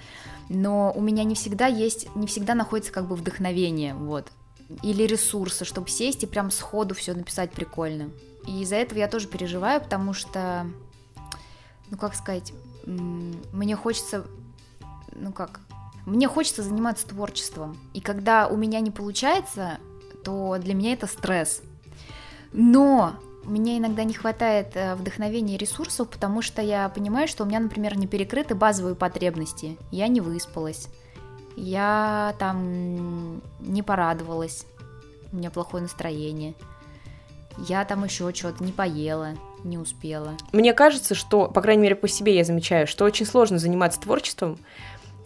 Но 0.48 0.92
у 0.94 1.00
меня 1.00 1.24
не 1.24 1.34
всегда 1.34 1.66
есть, 1.66 2.14
не 2.16 2.26
всегда 2.26 2.54
находится 2.54 2.92
как 2.92 3.06
бы 3.06 3.16
вдохновение, 3.16 3.94
вот. 3.94 4.32
Или 4.82 5.02
ресурсы, 5.02 5.64
чтобы 5.64 5.88
сесть 5.88 6.22
и 6.22 6.26
прям 6.26 6.50
сходу 6.50 6.94
все 6.94 7.12
написать 7.12 7.52
прикольно. 7.52 8.10
И 8.46 8.62
из-за 8.62 8.76
этого 8.76 8.98
я 8.98 9.08
тоже 9.08 9.28
переживаю, 9.28 9.80
потому 9.80 10.14
что, 10.14 10.66
ну 11.90 11.98
как 11.98 12.14
сказать, 12.14 12.52
мне 12.86 13.76
хочется, 13.76 14.24
ну 15.14 15.32
как, 15.32 15.60
мне 16.06 16.26
хочется 16.26 16.62
заниматься 16.62 17.06
творчеством. 17.06 17.76
И 17.94 18.00
когда 18.00 18.48
у 18.48 18.56
меня 18.56 18.80
не 18.80 18.90
получается, 18.90 19.78
то 20.24 20.56
для 20.58 20.74
меня 20.74 20.94
это 20.94 21.06
стресс. 21.06 21.62
Но 22.52 23.14
мне 23.44 23.78
иногда 23.78 24.04
не 24.04 24.14
хватает 24.14 24.68
э, 24.74 24.94
вдохновения 24.94 25.54
и 25.54 25.58
ресурсов, 25.58 26.08
потому 26.08 26.42
что 26.42 26.62
я 26.62 26.88
понимаю, 26.88 27.28
что 27.28 27.44
у 27.44 27.46
меня, 27.46 27.60
например, 27.60 27.96
не 27.96 28.06
перекрыты 28.06 28.54
базовые 28.54 28.94
потребности. 28.94 29.76
Я 29.90 30.08
не 30.08 30.20
выспалась, 30.20 30.88
я 31.56 32.34
там 32.38 33.40
не 33.60 33.82
порадовалась, 33.82 34.66
у 35.32 35.36
меня 35.36 35.50
плохое 35.50 35.82
настроение. 35.82 36.54
я 37.58 37.84
там 37.84 38.04
еще 38.04 38.32
что-то 38.34 38.64
не 38.64 38.72
поела, 38.72 39.34
не 39.64 39.78
успела. 39.78 40.32
Мне 40.52 40.72
кажется, 40.72 41.14
что, 41.14 41.48
по 41.48 41.60
крайней 41.60 41.82
мере, 41.82 41.96
по 41.96 42.08
себе 42.08 42.36
я 42.36 42.44
замечаю, 42.44 42.86
что 42.86 43.04
очень 43.04 43.26
сложно 43.26 43.58
заниматься 43.58 44.00
творчеством, 44.00 44.58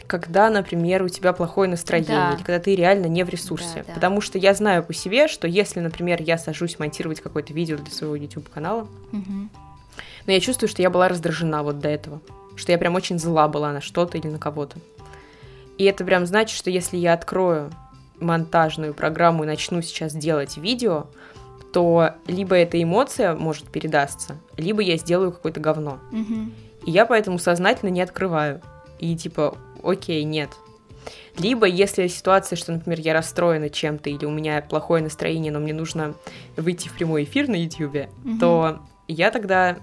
когда, 0.07 0.51
например, 0.51 1.03
у 1.03 1.09
тебя 1.09 1.33
плохое 1.33 1.69
настроение, 1.69 2.15
Да. 2.17 2.31
или 2.35 2.39
когда 2.43 2.59
ты 2.59 2.75
реально 2.75 3.07
не 3.07 3.25
в 3.25 3.29
ресурсе. 3.29 3.77
Да, 3.79 3.85
да. 3.89 3.95
Потому 3.95 4.21
что 4.21 4.39
я 4.39 4.55
знаю 4.55 4.83
по 4.83 4.93
себе, 4.95 5.29
что 5.29 5.47
если, 5.47 5.81
например, 5.81 6.23
я 6.23 6.39
сажусь 6.39 6.79
монтировать 6.79 7.21
какое-то 7.21 7.53
видео 7.53 7.77
для 7.77 7.93
своего 7.93 8.15
YouTube-канала, 8.17 8.87
Мгм. 9.13 9.51
но 10.27 10.33
я 10.33 10.41
чувствую, 10.41 10.69
что 10.69 10.83
я 10.83 10.91
была 10.91 11.09
раздражена 11.09 11.63
вот 11.63 11.79
до 11.81 11.89
этого, 11.89 12.21
что 12.57 12.73
я 12.73 12.79
прям 12.79 12.95
очень 12.95 13.19
зла 13.19 13.49
была 13.49 13.73
на 13.73 13.81
что-то 13.81 14.19
или 14.19 14.29
на 14.29 14.39
кого-то. 14.39 14.79
И 15.79 15.85
это 15.85 16.05
прям 16.05 16.25
значит, 16.27 16.57
что 16.57 16.71
если 16.71 16.97
я 16.97 17.13
открою 17.13 17.71
монтажную 18.19 18.95
программу 18.95 19.45
и 19.45 19.47
начну 19.47 19.83
сейчас 19.83 20.15
делать 20.15 20.57
видео, 20.57 21.07
то 21.73 22.13
либо 22.27 22.55
эта 22.57 22.83
эмоция 22.83 23.35
может 23.35 23.67
передастся, 23.69 24.37
либо 24.57 24.81
я 24.81 24.97
сделаю 24.97 25.33
какое-то 25.33 25.61
говно. 25.61 25.99
Мгм. 26.13 26.53
И 26.87 26.91
я 26.91 27.05
поэтому 27.05 27.39
сознательно 27.39 27.91
не 27.91 28.01
открываю. 28.01 28.63
И 28.99 29.15
типа, 29.17 29.59
окей, 29.89 30.25
нет. 30.25 30.51
Либо 31.39 31.67
если 31.67 32.07
ситуация, 32.09 32.57
что, 32.57 32.73
например, 32.73 32.99
я 33.01 33.13
расстроена 33.13 33.69
чем-то, 33.69 34.09
или 34.11 34.25
у 34.25 34.31
меня 34.31 34.63
плохое 34.63 35.03
настроение, 35.03 35.53
но 35.53 35.61
мне 35.61 35.75
нужно 35.75 36.15
выйти 36.57 36.89
в 36.89 36.95
прямой 36.95 37.25
эфир 37.25 37.49
на 37.49 37.57
YouTube, 37.57 38.09
Мгм. 38.25 38.39
то 38.39 38.81
я 39.07 39.31
тогда 39.31 39.77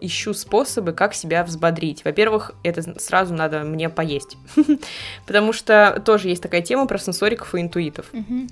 ищу 0.00 0.34
способы, 0.34 0.92
как 0.92 1.14
себя 1.14 1.44
взбодрить. 1.44 2.04
Во-первых, 2.04 2.52
это 2.64 2.98
сразу 2.98 3.32
надо 3.32 3.60
мне 3.60 3.88
поесть. 3.88 4.36
Потому 5.26 5.52
что 5.52 6.02
тоже 6.04 6.28
есть 6.28 6.42
такая 6.42 6.62
тема 6.62 6.86
про 6.86 6.98
сенсориков 6.98 7.54
и 7.54 7.60
интуитов. 7.60 8.06
Мгм. 8.12 8.48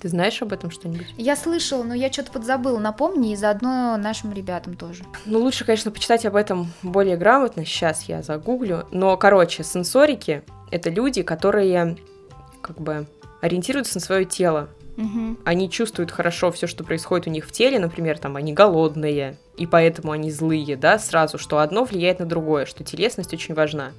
Ты 0.00 0.08
знаешь 0.08 0.40
об 0.40 0.52
этом 0.52 0.70
что-нибудь? 0.70 1.06
Я 1.18 1.36
слышала, 1.36 1.82
но 1.82 1.92
я 1.92 2.10
что-то 2.10 2.32
подзабыла. 2.32 2.78
Напомни, 2.78 3.32
и 3.32 3.36
заодно 3.36 3.98
нашим 3.98 4.32
ребятам 4.32 4.74
тоже. 4.74 5.04
Ну, 5.26 5.40
лучше, 5.40 5.66
конечно, 5.66 5.90
почитать 5.90 6.24
об 6.24 6.36
этом 6.36 6.72
более 6.82 7.18
грамотно. 7.18 7.66
Сейчас 7.66 8.04
я 8.04 8.22
загуглю. 8.22 8.86
Но, 8.90 9.16
короче, 9.18 9.62
сенсорики— 9.62 10.42
это 10.70 10.88
люди, 10.88 11.22
которые 11.22 11.98
как 12.62 12.80
бы 12.80 13.06
ориентируются 13.42 13.96
на 13.96 14.00
свое 14.00 14.24
тело. 14.24 14.70
Мгм. 14.96 15.38
Они 15.44 15.68
чувствуют 15.70 16.10
хорошо 16.10 16.50
все, 16.50 16.66
что 16.66 16.82
происходит 16.82 17.26
у 17.26 17.30
них 17.30 17.46
в 17.46 17.52
теле. 17.52 17.78
Например, 17.78 18.18
там, 18.18 18.36
они 18.36 18.54
голодные, 18.54 19.36
и 19.56 19.66
поэтому 19.66 20.12
они 20.12 20.30
злые, 20.30 20.76
да, 20.76 20.98
сразу, 20.98 21.36
что 21.36 21.58
одно 21.58 21.84
влияет 21.84 22.18
на 22.18 22.26
другое, 22.26 22.64
что 22.64 22.82
телесность 22.82 23.34
очень 23.34 23.54
важна. 23.54 23.92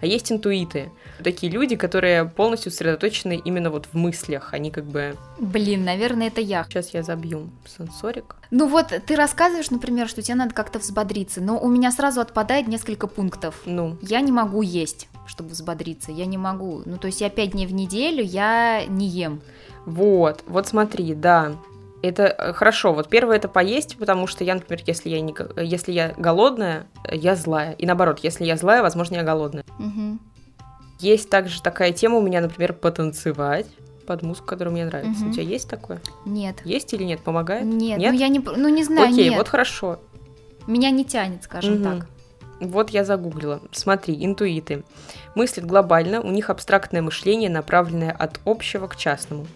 А 0.00 0.06
есть 0.06 0.30
интуиты. 0.30 0.90
Такие 1.22 1.50
люди, 1.50 1.74
которые 1.76 2.26
полностью 2.26 2.70
сосредоточены 2.70 3.40
именно 3.42 3.70
вот 3.70 3.86
в 3.86 3.94
мыслях. 3.94 4.52
Они 4.52 4.70
как 4.70 4.84
бы... 4.84 5.16
Блин, 5.38 5.84
наверное, 5.84 6.26
это 6.26 6.40
я. 6.40 6.64
Сейчас 6.64 6.92
я 6.92 7.02
забью 7.02 7.48
сенсорик. 7.66 8.36
Ну 8.50 8.68
вот, 8.68 8.88
ты 9.06 9.16
рассказываешь, 9.16 9.70
например, 9.70 10.08
что 10.08 10.20
тебе 10.20 10.34
надо 10.34 10.54
как-то 10.54 10.78
взбодриться, 10.78 11.40
но 11.40 11.58
у 11.58 11.68
меня 11.68 11.92
сразу 11.92 12.20
отпадает 12.20 12.68
несколько 12.68 13.06
пунктов. 13.06 13.62
Ну, 13.64 13.96
Я 14.02 14.20
не 14.20 14.32
могу 14.32 14.60
есть, 14.60 15.08
чтобы 15.26 15.50
взбодриться. 15.50 16.12
Я 16.12 16.26
не 16.26 16.36
могу. 16.36 16.82
Ну, 16.84 16.98
то 16.98 17.06
есть 17.06 17.20
я 17.20 17.30
пять 17.30 17.52
дней 17.52 17.66
в 17.66 17.72
неделю 17.72 18.22
я 18.22 18.84
не 18.86 19.08
ем. 19.08 19.40
Вот, 19.86 20.42
вот 20.46 20.66
смотри, 20.66 21.14
да. 21.14 21.52
Это 22.08 22.24
э, 22.24 22.52
хорошо. 22.52 22.92
Вот 22.92 23.08
первое 23.08 23.36
это 23.36 23.48
поесть, 23.48 23.96
потому 23.98 24.26
что 24.26 24.44
я, 24.44 24.54
например, 24.54 24.82
если 24.86 25.08
я 25.10 25.20
не, 25.20 25.32
го- 25.32 25.60
если 25.60 25.92
я 25.92 26.14
голодная, 26.16 26.86
э, 27.04 27.16
я 27.16 27.34
злая. 27.36 27.72
И 27.72 27.86
наоборот, 27.86 28.20
если 28.22 28.44
я 28.44 28.56
злая, 28.56 28.82
возможно, 28.82 29.16
я 29.16 29.22
голодная. 29.22 29.64
Мгм. 29.78 30.20
Есть 31.00 31.28
также 31.30 31.60
такая 31.62 31.92
тема 31.92 32.16
у 32.18 32.22
меня, 32.22 32.40
например, 32.40 32.72
потанцевать 32.72 33.66
под 34.06 34.22
музыку, 34.22 34.46
которая 34.46 34.72
мне 34.72 34.84
нравится. 34.84 35.20
Мгм. 35.22 35.30
У 35.30 35.32
тебя 35.32 35.42
есть 35.42 35.68
такое? 35.68 36.00
Нет. 36.24 36.56
Есть 36.64 36.92
или 36.94 37.02
нет? 37.02 37.20
Помогает? 37.20 37.64
Нет, 37.64 37.98
Нет? 37.98 38.12
ну 38.12 38.18
я 38.18 38.28
не, 38.28 38.38
ну 38.38 38.68
не 38.68 38.84
знаю, 38.84 39.08
Окей, 39.12 39.28
нет. 39.28 39.38
вот 39.38 39.48
хорошо. 39.48 39.98
Меня 40.66 40.90
не 40.90 41.04
тянет, 41.04 41.42
скажем 41.44 41.74
Мгм. 41.74 41.82
так. 42.00 42.08
Вот 42.60 42.90
я 42.90 43.04
загуглила. 43.04 43.60
Смотри, 43.72 44.16
интуиты. 44.24 44.82
Мыслят 45.34 45.66
глобально, 45.66 46.22
у 46.22 46.30
них 46.30 46.48
абстрактное 46.48 47.02
мышление, 47.02 47.50
направленное 47.50 48.12
от 48.12 48.40
общего 48.46 48.86
к 48.86 48.96
частному. 48.96 49.46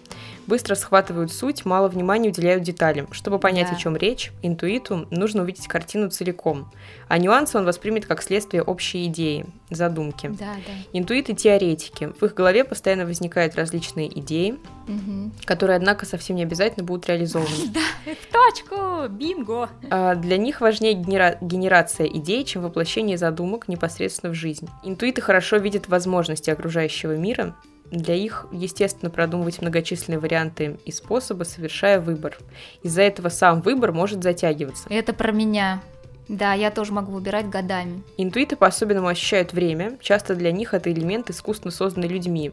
Быстро 0.50 0.74
схватывают 0.74 1.32
суть, 1.32 1.64
мало 1.64 1.86
внимания 1.86 2.30
уделяют 2.30 2.64
деталям. 2.64 3.06
Чтобы 3.12 3.38
понять, 3.38 3.68
Да. 3.70 3.76
о 3.76 3.78
чем 3.78 3.96
речь, 3.96 4.32
интуиту 4.42 5.06
нужно 5.12 5.42
увидеть 5.42 5.68
картину 5.68 6.10
целиком. 6.10 6.72
А 7.06 7.18
нюансы 7.18 7.56
он 7.56 7.64
воспримет 7.64 8.04
как 8.04 8.20
следствие 8.20 8.64
общей 8.64 9.06
идеи, 9.06 9.46
задумки. 9.70 10.26
Да, 10.26 10.56
да. 10.66 10.72
Интуиты 10.92 11.34
теоретики. 11.34 12.12
В 12.20 12.24
их 12.24 12.34
голове 12.34 12.64
постоянно 12.64 13.04
возникают 13.06 13.54
различные 13.54 14.08
идеи, 14.18 14.58
Мгм. 14.88 15.32
которые, 15.44 15.76
однако, 15.76 16.04
совсем 16.04 16.34
не 16.34 16.42
обязательно 16.42 16.84
будут 16.84 17.06
реализованы. 17.08 17.48
В 18.04 18.32
точку! 18.32 19.08
Бинго! 19.08 19.68
А, 19.88 20.16
Для 20.16 20.36
них 20.36 20.60
важнее 20.60 20.94
генера- 20.94 21.38
генерация 21.40 22.08
идей, 22.08 22.42
чем 22.42 22.62
воплощение 22.62 23.16
задумок 23.16 23.68
непосредственно 23.68 24.32
в 24.32 24.34
жизнь. 24.34 24.68
Интуиты 24.82 25.20
хорошо 25.20 25.58
видят 25.58 25.86
возможности 25.88 26.50
окружающего 26.50 27.16
мира. 27.16 27.54
Для 27.90 28.14
их, 28.14 28.46
естественно, 28.52 29.10
продумывать 29.10 29.60
многочисленные 29.60 30.20
варианты 30.20 30.78
и 30.84 30.92
способы, 30.92 31.44
совершая 31.44 32.00
выбор. 32.00 32.38
Из-за 32.82 33.02
этого 33.02 33.28
сам 33.28 33.60
выбор 33.62 33.92
может 33.92 34.22
затягиваться. 34.22 34.88
Это 34.88 35.12
про 35.12 35.32
меня. 35.32 35.82
Да, 36.28 36.52
я 36.52 36.70
тоже 36.70 36.92
могу 36.92 37.10
выбирать 37.10 37.48
годами. 37.48 38.04
Интуиты 38.16 38.54
по-особенному 38.54 39.08
ощущают 39.08 39.52
время. 39.52 39.98
Часто 40.00 40.36
для 40.36 40.52
них 40.52 40.74
это 40.74 40.92
элемент, 40.92 41.28
искусственно 41.28 41.72
созданный 41.72 42.06
людьми. 42.06 42.52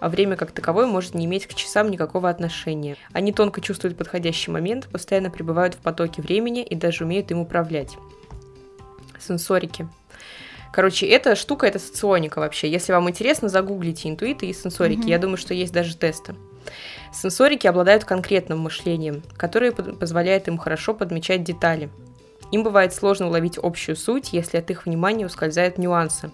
А 0.00 0.08
время 0.08 0.34
как 0.34 0.50
таковое 0.50 0.86
может 0.86 1.14
не 1.14 1.24
иметь 1.26 1.46
к 1.46 1.54
часам 1.54 1.90
никакого 1.90 2.28
отношения. 2.28 2.96
Они 3.12 3.32
тонко 3.32 3.60
чувствуют 3.60 3.96
подходящий 3.96 4.50
момент, 4.50 4.88
постоянно 4.88 5.30
пребывают 5.30 5.76
в 5.76 5.78
потоке 5.78 6.22
времени 6.22 6.64
и 6.64 6.74
даже 6.74 7.04
умеют 7.04 7.30
им 7.30 7.38
управлять. 7.38 7.96
Сенсорики. 9.20 9.88
Короче, 10.74 11.06
эта 11.06 11.36
штука, 11.36 11.68
это 11.68 11.78
соционика 11.78 12.40
вообще. 12.40 12.68
Если 12.68 12.90
вам 12.90 13.08
интересно, 13.08 13.48
загуглите 13.48 14.08
интуиты 14.08 14.46
и 14.46 14.52
сенсорики. 14.52 15.02
Мгм. 15.02 15.06
Я 15.06 15.18
думаю, 15.20 15.36
что 15.36 15.54
есть 15.54 15.72
даже 15.72 15.96
тесты. 15.96 16.34
Сенсорики 17.12 17.68
обладают 17.68 18.04
конкретным 18.04 18.58
мышлением, 18.58 19.22
которое 19.36 19.70
позволяет 19.70 20.48
им 20.48 20.58
хорошо 20.58 20.92
подмечать 20.92 21.44
детали. 21.44 21.90
Им 22.50 22.64
бывает 22.64 22.92
сложно 22.92 23.28
уловить 23.28 23.56
общую 23.56 23.94
суть, 23.94 24.32
если 24.32 24.58
от 24.58 24.68
их 24.68 24.86
внимания 24.86 25.26
ускользают 25.26 25.78
нюансы. 25.78 26.32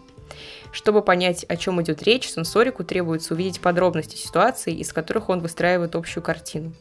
Чтобы 0.72 1.02
понять, 1.02 1.44
о 1.44 1.58
чем 1.58 1.82
идет 1.82 2.02
речь, 2.02 2.30
сенсорику 2.30 2.82
требуется 2.82 3.34
увидеть 3.34 3.60
подробности 3.60 4.16
ситуации, 4.16 4.72
из 4.72 4.90
которых 4.90 5.28
он 5.28 5.40
выстраивает 5.40 5.94
общую 5.94 6.22
картину. 6.22 6.72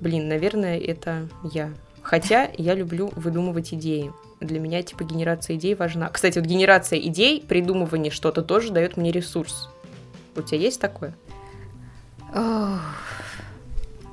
Блин, 0.00 0.26
наверное, 0.26 0.80
это 0.80 1.28
я. 1.52 1.70
Хотя 2.00 2.48
я 2.56 2.72
люблю 2.72 3.12
выдумывать 3.14 3.74
идеи. 3.74 4.10
Для 4.40 4.60
меня, 4.60 4.82
типа, 4.82 5.04
генерация 5.04 5.56
идей 5.56 5.74
важна. 5.74 6.08
Кстати, 6.08 6.38
вот 6.38 6.46
генерация 6.46 6.98
идей, 7.00 7.44
придумывание 7.46 8.12
что-то 8.12 8.42
тоже 8.42 8.72
дает 8.72 8.96
мне 8.96 9.10
ресурс. 9.10 9.68
У 10.36 10.42
тебя 10.42 10.60
есть 10.60 10.80
такое? 10.80 11.14
Ох. 12.34 12.80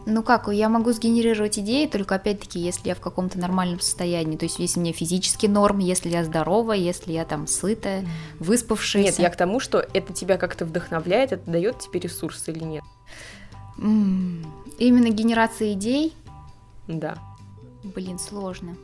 Ну 0.07 0.21
как, 0.21 0.47
я 0.49 0.69
могу 0.69 0.91
сгенерировать 0.91 1.57
идеи, 1.57 1.87
только 1.87 2.15
опять-таки, 2.15 2.59
если 2.59 2.89
я 2.89 2.95
в 2.95 2.99
каком-то 2.99 3.39
нормальном 3.39 3.79
состоянии. 3.79 4.37
То 4.37 4.45
есть, 4.45 4.59
если 4.59 4.79
мне 4.79 4.91
физически 4.93 5.47
норм, 5.47 5.79
если 5.79 6.09
я 6.09 6.23
здорова, 6.23 6.73
если 6.73 7.11
я 7.11 7.25
там 7.25 7.47
сытая, 7.47 8.05
выспавшаяся. 8.39 9.09
Нет, 9.09 9.19
я 9.19 9.29
к 9.31 9.35
тому, 9.35 9.59
что 9.59 9.79
это 9.93 10.13
тебя 10.13 10.37
как-то 10.37 10.65
вдохновляет, 10.65 11.31
это 11.31 11.49
дает 11.49 11.79
тебе 11.79 11.99
ресурс 12.01 12.47
или 12.47 12.63
нет. 12.63 12.83
Именно 13.77 15.09
генерация 15.09 15.73
идей, 15.73 16.13
Да. 16.87 17.17
Блин, 17.93 18.19
сложно. 18.19 18.75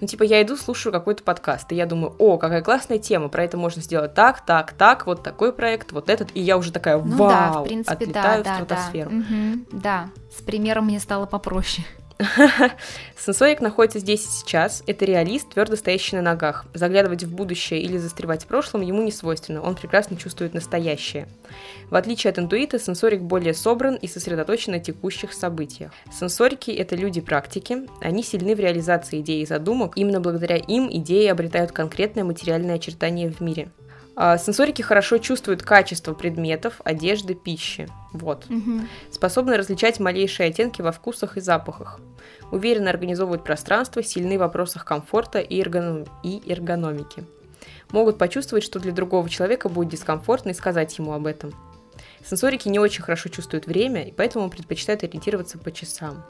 Ну, 0.00 0.06
типа, 0.06 0.22
я 0.22 0.42
иду, 0.42 0.56
слушаю 0.56 0.92
какой-то 0.92 1.22
подкаст, 1.22 1.70
и 1.72 1.76
я 1.76 1.86
думаю, 1.86 2.14
о, 2.18 2.38
какая 2.38 2.62
классная 2.62 2.98
тема, 2.98 3.28
про 3.28 3.44
это 3.44 3.56
можно 3.56 3.82
сделать 3.82 4.14
так, 4.14 4.44
так, 4.44 4.72
так, 4.72 5.06
вот 5.06 5.22
такой 5.22 5.52
проект, 5.52 5.92
вот 5.92 6.08
этот, 6.08 6.30
и 6.34 6.40
я 6.40 6.56
уже 6.56 6.72
такая, 6.72 6.98
Ну 6.98 7.16
вау, 7.16 7.28
да, 7.28 7.60
в 7.60 7.64
принципе, 7.64 7.92
отлетаю 7.94 8.44
да, 8.44 8.54
в 8.54 8.58
да, 8.58 8.64
да. 8.64 8.64
стратосферу. 8.64 9.10
Мгм, 9.10 9.66
да, 9.72 10.10
с 10.36 10.42
примером 10.42 10.86
мне 10.86 11.00
стало 11.00 11.26
попроще. 11.26 11.86
Сенсорик 13.16 13.60
находится 13.60 14.00
здесь 14.00 14.24
и 14.24 14.28
сейчас. 14.28 14.82
Это 14.86 15.04
реалист, 15.04 15.50
твердо 15.50 15.76
стоящий 15.76 16.16
на 16.16 16.22
ногах. 16.22 16.66
Заглядывать 16.74 17.22
в 17.24 17.34
будущее 17.34 17.80
или 17.80 17.96
застревать 17.96 18.44
в 18.44 18.46
прошлом 18.46 18.80
ему 18.80 19.02
не 19.02 19.12
свойственно. 19.12 19.62
Он 19.62 19.76
прекрасно 19.76 20.16
чувствует 20.16 20.52
настоящее. 20.54 21.28
В 21.90 21.94
отличие 21.94 22.30
от 22.30 22.38
интуита, 22.38 22.78
сенсорик 22.78 23.22
более 23.22 23.54
собран 23.54 23.94
и 23.94 24.08
сосредоточен 24.08 24.72
на 24.72 24.80
текущих 24.80 25.32
событиях. 25.32 25.92
Сенсорики– 26.12 26.70
это 26.72 26.96
люди-практики. 26.96 27.86
Они 28.00 28.22
сильны 28.22 28.56
в 28.56 28.60
реализации 28.60 29.20
идей 29.20 29.42
и 29.42 29.46
задумок. 29.46 29.92
Именно 29.96 30.20
благодаря 30.20 30.56
им 30.56 30.88
идеи 30.90 31.28
обретают 31.28 31.70
конкретное 31.72 32.24
материальное 32.24 32.76
очертание 32.76 33.30
в 33.30 33.40
мире. 33.40 33.68
А, 34.20 34.36
Сенсорики 34.36 34.82
хорошо 34.82 35.18
чувствуют 35.18 35.62
качество 35.62 36.12
предметов, 36.12 36.80
одежды, 36.82 37.34
пищи. 37.34 37.88
Вот 38.12 38.50
Мгм. 38.50 38.88
способны 39.12 39.56
различать 39.56 40.00
малейшие 40.00 40.48
оттенки 40.48 40.82
во 40.82 40.90
вкусах 40.90 41.36
и 41.36 41.40
запахах, 41.40 42.00
уверенно 42.50 42.90
организовывают 42.90 43.44
пространство, 43.44 44.02
сильны 44.02 44.36
в 44.36 44.40
вопросах 44.40 44.84
комфорта 44.84 45.38
и, 45.38 45.62
эргоном- 45.62 46.08
и 46.24 46.42
эргономики. 46.50 47.22
Могут 47.92 48.18
почувствовать, 48.18 48.64
что 48.64 48.80
для 48.80 48.90
другого 48.90 49.28
человека 49.30 49.68
будет 49.68 49.90
дискомфортно 49.90 50.50
и 50.50 50.54
сказать 50.54 50.98
ему 50.98 51.12
об 51.12 51.24
этом. 51.26 51.54
Сенсорики 52.28 52.68
не 52.68 52.78
очень 52.78 53.02
хорошо 53.02 53.30
чувствуют 53.30 53.66
время, 53.66 54.02
и 54.02 54.12
поэтому 54.12 54.50
предпочитают 54.50 55.02
ориентироваться 55.02 55.56
по 55.56 55.72
часам. 55.72 56.22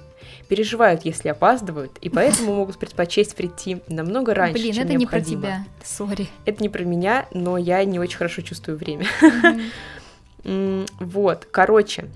Переживают, 0.46 1.04
если 1.04 1.28
опаздывают, 1.28 1.98
и 2.00 2.08
поэтому 2.08 2.54
могут 2.54 2.78
предпочесть 2.78 3.34
прийти 3.34 3.82
намного 3.88 4.32
раньше, 4.32 4.62
Блин, 4.62 4.74
чем 4.74 4.84
это 4.84 4.94
не 4.94 5.06
про 5.06 5.16
необходимо. 5.16 5.42
тебя. 5.42 5.64
Сори. 5.82 6.28
Это 6.44 6.62
не 6.62 6.68
про 6.68 6.84
меня, 6.84 7.26
но 7.32 7.58
я 7.58 7.84
не 7.84 7.98
очень 7.98 8.16
хорошо 8.16 8.42
чувствую 8.42 8.78
время. 8.78 9.06
Вот, 10.44 11.46
короче, 11.50 12.08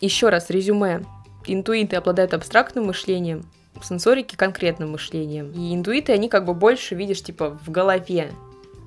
еще 0.00 0.28
раз 0.28 0.48
резюме. 0.48 1.04
Интуиты 1.46 1.96
обладают 1.96 2.34
абстрактным 2.34 2.86
мышлением, 2.86 3.44
сенсорики 3.82 4.36
конкретным 4.36 4.92
мышлением. 4.92 5.50
И 5.52 5.74
интуиты, 5.74 6.12
они 6.12 6.28
как 6.28 6.44
бы 6.44 6.54
больше, 6.54 6.94
видишь, 6.94 7.22
типа 7.22 7.58
в 7.64 7.70
голове. 7.70 8.30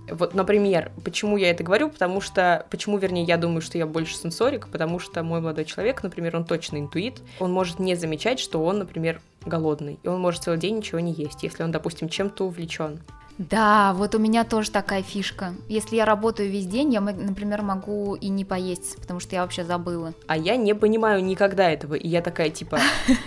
Вот, 0.09 0.33
например, 0.33 0.91
почему 1.03 1.37
я 1.37 1.49
это 1.51 1.63
говорю, 1.63 1.89
потому 1.89 2.19
что, 2.21 2.65
почему, 2.69 2.97
вернее, 2.97 3.23
я 3.23 3.37
думаю, 3.37 3.61
что 3.61 3.77
я 3.77 3.85
больше 3.85 4.15
сенсорик, 4.15 4.67
потому 4.67 4.99
что 4.99 5.23
мой 5.23 5.39
молодой 5.39 5.65
человек, 5.65 6.03
например, 6.03 6.35
он 6.35 6.45
точно 6.45 6.77
интуит, 6.77 7.21
он 7.39 7.51
может 7.51 7.79
не 7.79 7.95
замечать, 7.95 8.39
что 8.39 8.63
он, 8.63 8.79
например, 8.79 9.21
голодный, 9.45 9.99
и 10.03 10.07
он 10.07 10.19
может 10.19 10.43
целый 10.43 10.59
день 10.59 10.77
ничего 10.77 10.99
не 10.99 11.13
есть, 11.13 11.43
если 11.43 11.63
он, 11.63 11.71
допустим, 11.71 12.09
чем-то 12.09 12.45
увлечен. 12.45 12.99
Да, 13.37 13.93
вот 13.95 14.13
у 14.13 14.19
меня 14.19 14.43
тоже 14.43 14.69
такая 14.69 15.01
фишка. 15.01 15.55
Если 15.67 15.95
я 15.95 16.05
работаю 16.05 16.51
весь 16.51 16.67
день, 16.67 16.93
я, 16.93 17.01
например, 17.01 17.63
могу 17.63 18.13
и 18.13 18.27
не 18.27 18.45
поесть, 18.45 18.97
потому 18.97 19.19
что 19.19 19.35
я 19.35 19.41
вообще 19.41 19.63
забыла. 19.63 20.13
А 20.27 20.37
я 20.37 20.55
не 20.55 20.75
понимаю 20.75 21.23
никогда 21.23 21.71
этого. 21.71 21.95
И 21.95 22.07
я 22.07 22.21
такая, 22.21 22.51
типа, 22.51 22.79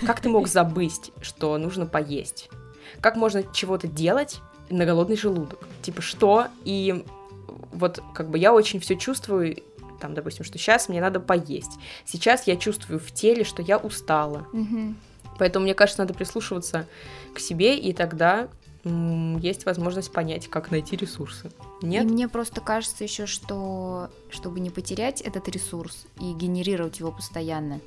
как 0.06 0.20
ты 0.20 0.28
мог 0.28 0.46
забыть, 0.46 1.10
что 1.20 1.58
нужно 1.58 1.86
поесть? 1.86 2.48
Как 3.00 3.16
можно 3.16 3.42
чего-то 3.52 3.88
делать 3.88 4.40
на 4.70 4.84
голодный 4.84 5.16
желудок? 5.16 5.66
Типа, 5.82 6.02
что? 6.02 6.48
И 6.64 7.04
вот 7.72 8.02
как 8.14 8.30
бы 8.30 8.38
я 8.38 8.52
очень 8.52 8.80
все 8.80 8.96
чувствую, 8.96 9.62
там, 10.00 10.14
допустим, 10.14 10.44
что 10.44 10.58
сейчас 10.58 10.88
мне 10.88 11.00
надо 11.00 11.20
поесть. 11.20 11.78
Сейчас 12.04 12.46
я 12.46 12.56
чувствую 12.56 13.00
в 13.00 13.12
теле, 13.12 13.44
что 13.44 13.62
я 13.62 13.78
устала. 13.78 14.46
Мгм. 14.52 14.96
Поэтому, 15.38 15.64
мне 15.64 15.74
кажется, 15.74 16.02
надо 16.02 16.14
прислушиваться 16.14 16.86
к 17.34 17.38
себе, 17.38 17.78
и 17.78 17.92
тогда 17.92 18.48
есть 19.40 19.66
возможность 19.66 20.12
понять, 20.12 20.48
как 20.48 20.70
найти 20.70 20.96
ресурсы. 20.96 21.50
Нет? 21.82 22.04
И 22.04 22.06
мне 22.06 22.28
просто 22.28 22.60
кажется 22.60 23.02
еще, 23.02 23.26
что 23.26 24.10
чтобы 24.30 24.60
не 24.60 24.70
потерять 24.70 25.20
этот 25.20 25.48
ресурс 25.48 26.06
и 26.20 26.32
генерировать 26.32 27.00
его 27.00 27.10
постоянно, 27.10 27.80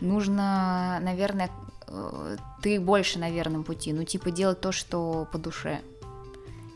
нужно, 0.00 1.00
наверное, 1.02 1.50
э, 1.88 2.36
ты 2.62 2.78
больше 2.78 3.18
на 3.18 3.30
верном 3.30 3.64
пути. 3.64 3.92
Ну, 3.92 4.04
типа 4.04 4.30
делать 4.30 4.60
то, 4.60 4.70
что 4.70 5.26
по 5.32 5.38
душе. 5.38 5.80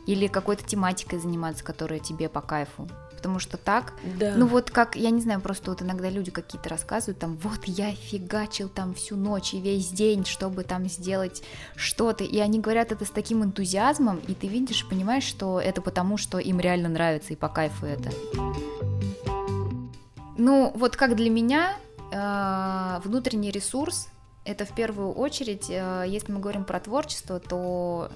Или 0.09 0.27
какой-то 0.27 0.65
тематикой 0.65 1.19
заниматься, 1.19 1.63
которая 1.63 1.99
тебе 1.99 2.31
по 2.31 2.41
кайфу. 2.41 2.89
Потому 3.15 3.39
что 3.41 3.57
так, 3.57 3.93
Да. 4.19 4.35
ну 4.37 4.47
вот 4.47 4.71
как, 4.71 4.97
я 4.97 5.11
не 5.11 5.21
знаю, 5.21 5.41
просто 5.41 5.71
вот 5.71 5.83
иногда 5.83 6.09
люди 6.09 6.31
какие-то 6.31 6.69
рассказывают, 6.69 7.19
там, 7.19 7.37
вот 7.43 7.65
я 7.67 7.93
фигачил 7.93 8.69
там 8.69 8.95
всю 8.95 9.17
ночь 9.17 9.53
и 9.55 9.61
весь 9.61 9.89
день, 9.89 10.25
чтобы 10.25 10.63
там 10.63 10.89
сделать 10.89 11.43
что-то, 11.77 12.25
и 12.25 12.39
они 12.39 12.61
говорят 12.61 12.93
это 12.93 13.05
с 13.05 13.11
таким 13.11 13.43
энтузиазмом, 13.45 14.21
и 14.29 14.35
ты 14.35 14.47
видишь, 14.47 14.89
понимаешь, 14.89 15.25
что 15.25 15.61
это 15.61 15.83
потому, 15.83 16.17
что 16.17 16.39
им 16.39 16.59
реально 16.61 16.89
нравится 16.89 17.33
и 17.33 17.37
по 17.37 17.49
кайфу 17.49 17.87
это. 17.87 18.11
Ну, 20.37 20.73
вот 20.77 20.97
как 20.97 21.17
для 21.17 21.29
меня 21.31 21.77
э, 22.13 23.01
внутренний 23.05 23.51
ресурс 23.51 24.09
это 24.49 24.65
в 24.65 24.75
первую 24.75 25.13
очередь, 25.13 25.67
э, 25.69 26.05
если 26.09 26.33
мы 26.33 26.41
говорим 26.41 26.65
про 26.65 26.81
творчество, 26.81 27.39
то 27.39 28.11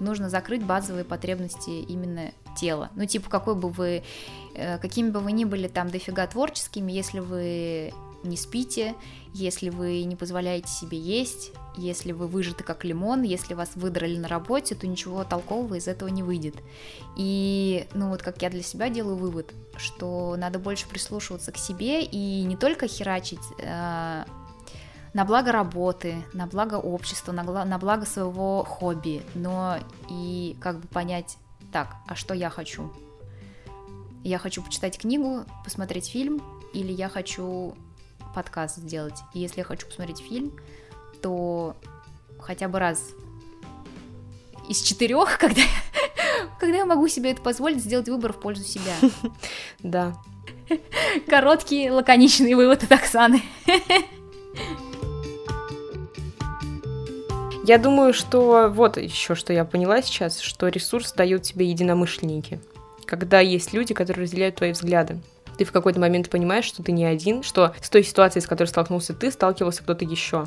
нужно 0.00 0.28
закрыть 0.28 0.64
базовые 0.64 1.04
потребности 1.04 1.70
именно 1.70 2.32
тела. 2.56 2.90
Ну, 2.96 3.06
типа, 3.06 3.30
какой 3.30 3.54
бы 3.54 3.68
вы, 3.68 4.02
э, 4.54 4.78
какими 4.78 5.10
бы 5.10 5.20
вы 5.20 5.30
ни 5.30 5.44
были 5.44 5.68
там 5.68 5.88
дофига 5.88 6.26
творческими, 6.26 6.90
если 6.90 7.20
вы 7.20 7.94
не 8.24 8.36
спите, 8.36 8.96
если 9.32 9.68
вы 9.68 10.02
не 10.02 10.16
позволяете 10.16 10.68
себе 10.68 10.98
есть, 10.98 11.52
если 11.76 12.10
вы 12.10 12.26
выжаты 12.26 12.64
как 12.64 12.84
лимон, 12.84 13.22
если 13.22 13.54
вас 13.54 13.76
выдрали 13.76 14.16
на 14.16 14.26
работе, 14.26 14.74
то 14.74 14.88
ничего 14.88 15.22
толкового 15.22 15.74
из 15.74 15.86
этого 15.86 16.08
не 16.08 16.24
выйдет. 16.24 16.56
И, 17.16 17.86
ну 17.94 18.08
вот 18.08 18.22
как 18.22 18.42
я 18.42 18.50
для 18.50 18.62
себя 18.62 18.88
делаю 18.88 19.16
вывод, 19.16 19.54
что 19.76 20.34
надо 20.36 20.58
больше 20.58 20.88
прислушиваться 20.88 21.52
к 21.52 21.58
себе 21.58 22.02
и 22.02 22.42
не 22.42 22.56
только 22.56 22.88
херачить 22.88 23.38
э, 23.60 24.24
на 25.16 25.24
благо 25.24 25.50
работы, 25.50 26.22
на 26.34 26.46
благо 26.46 26.74
общества, 26.74 27.32
на, 27.32 27.42
на 27.64 27.78
благо 27.78 28.04
своего 28.04 28.62
хобби, 28.64 29.22
но 29.34 29.78
и 30.10 30.58
как 30.60 30.78
бы 30.78 30.86
понять, 30.88 31.38
так, 31.72 31.96
а 32.06 32.14
что 32.14 32.34
я 32.34 32.50
хочу? 32.50 32.92
Я 34.22 34.36
хочу 34.36 34.62
почитать 34.62 34.98
книгу, 34.98 35.46
посмотреть 35.64 36.06
фильм, 36.06 36.42
или 36.74 36.92
я 36.92 37.08
хочу 37.08 37.74
подкаст 38.34 38.76
сделать. 38.76 39.18
И 39.32 39.38
если 39.38 39.60
я 39.60 39.64
хочу 39.64 39.86
посмотреть 39.86 40.18
фильм, 40.18 40.52
то 41.22 41.74
хотя 42.38 42.68
бы 42.68 42.78
раз 42.78 43.02
из 44.68 44.82
четырех, 44.82 45.38
когда, 45.38 45.62
когда 46.60 46.76
я 46.76 46.84
могу 46.84 47.08
себе 47.08 47.30
это 47.30 47.40
позволить, 47.40 47.82
сделать 47.82 48.10
выбор 48.10 48.34
в 48.34 48.40
пользу 48.40 48.64
себя. 48.64 48.94
Да. 49.78 50.14
Короткий, 51.26 51.90
лаконичный 51.90 52.52
вывод 52.52 52.82
от 52.82 52.92
Оксаны. 52.92 53.40
Я 57.66 57.78
думаю, 57.78 58.14
что 58.14 58.70
вот 58.72 58.96
еще 58.96 59.34
что 59.34 59.52
я 59.52 59.64
поняла 59.64 60.00
сейчас, 60.00 60.38
что 60.38 60.68
ресурс 60.68 61.12
дают 61.12 61.42
тебе 61.42 61.68
единомышленники. 61.68 62.60
Когда 63.06 63.40
есть 63.40 63.72
люди, 63.72 63.92
которые 63.92 64.22
разделяют 64.22 64.54
твои 64.54 64.70
взгляды. 64.70 65.18
Ты 65.58 65.64
в 65.64 65.72
какой-то 65.72 65.98
момент 65.98 66.30
понимаешь, 66.30 66.64
что 66.64 66.84
ты 66.84 66.92
не 66.92 67.04
один, 67.04 67.42
что 67.42 67.74
с 67.80 67.90
той 67.90 68.04
ситуацией, 68.04 68.44
с 68.44 68.46
которой 68.46 68.68
столкнулся 68.68 69.14
ты, 69.14 69.32
сталкивался 69.32 69.82
кто-то 69.82 70.04
еще. 70.04 70.46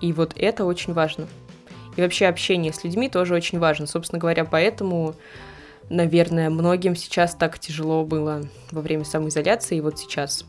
И 0.00 0.14
вот 0.14 0.32
это 0.36 0.64
очень 0.64 0.94
важно. 0.94 1.28
И 1.96 2.00
вообще 2.00 2.28
общение 2.28 2.72
с 2.72 2.82
людьми 2.82 3.10
тоже 3.10 3.34
очень 3.34 3.58
важно. 3.58 3.86
Собственно 3.86 4.18
говоря, 4.18 4.46
поэтому, 4.46 5.16
наверное, 5.90 6.48
многим 6.48 6.96
сейчас 6.96 7.34
так 7.34 7.58
тяжело 7.58 8.06
было 8.06 8.40
во 8.70 8.80
время 8.80 9.04
самоизоляции 9.04 9.76
и 9.76 9.82
вот 9.82 9.98
сейчас. 9.98 10.46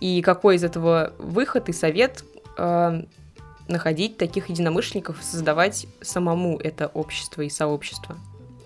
И 0.00 0.20
какой 0.20 0.56
из 0.56 0.64
этого 0.64 1.14
выход 1.16 1.70
и 1.70 1.72
совет 1.72 2.24
э, 2.58 3.04
находить 3.68 4.16
таких 4.16 4.48
единомышленников, 4.48 5.18
создавать 5.22 5.86
самому 6.00 6.58
это 6.58 6.86
общество 6.88 7.42
и 7.42 7.48
сообщество. 7.48 8.16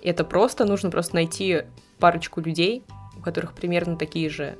Это 0.02 0.24
просто, 0.24 0.64
нужно 0.64 0.90
просто 0.90 1.14
найти 1.14 1.62
парочку 1.98 2.40
людей, 2.40 2.84
у 3.16 3.22
которых 3.22 3.52
примерно 3.52 3.96
такие 3.96 4.30
же, 4.30 4.56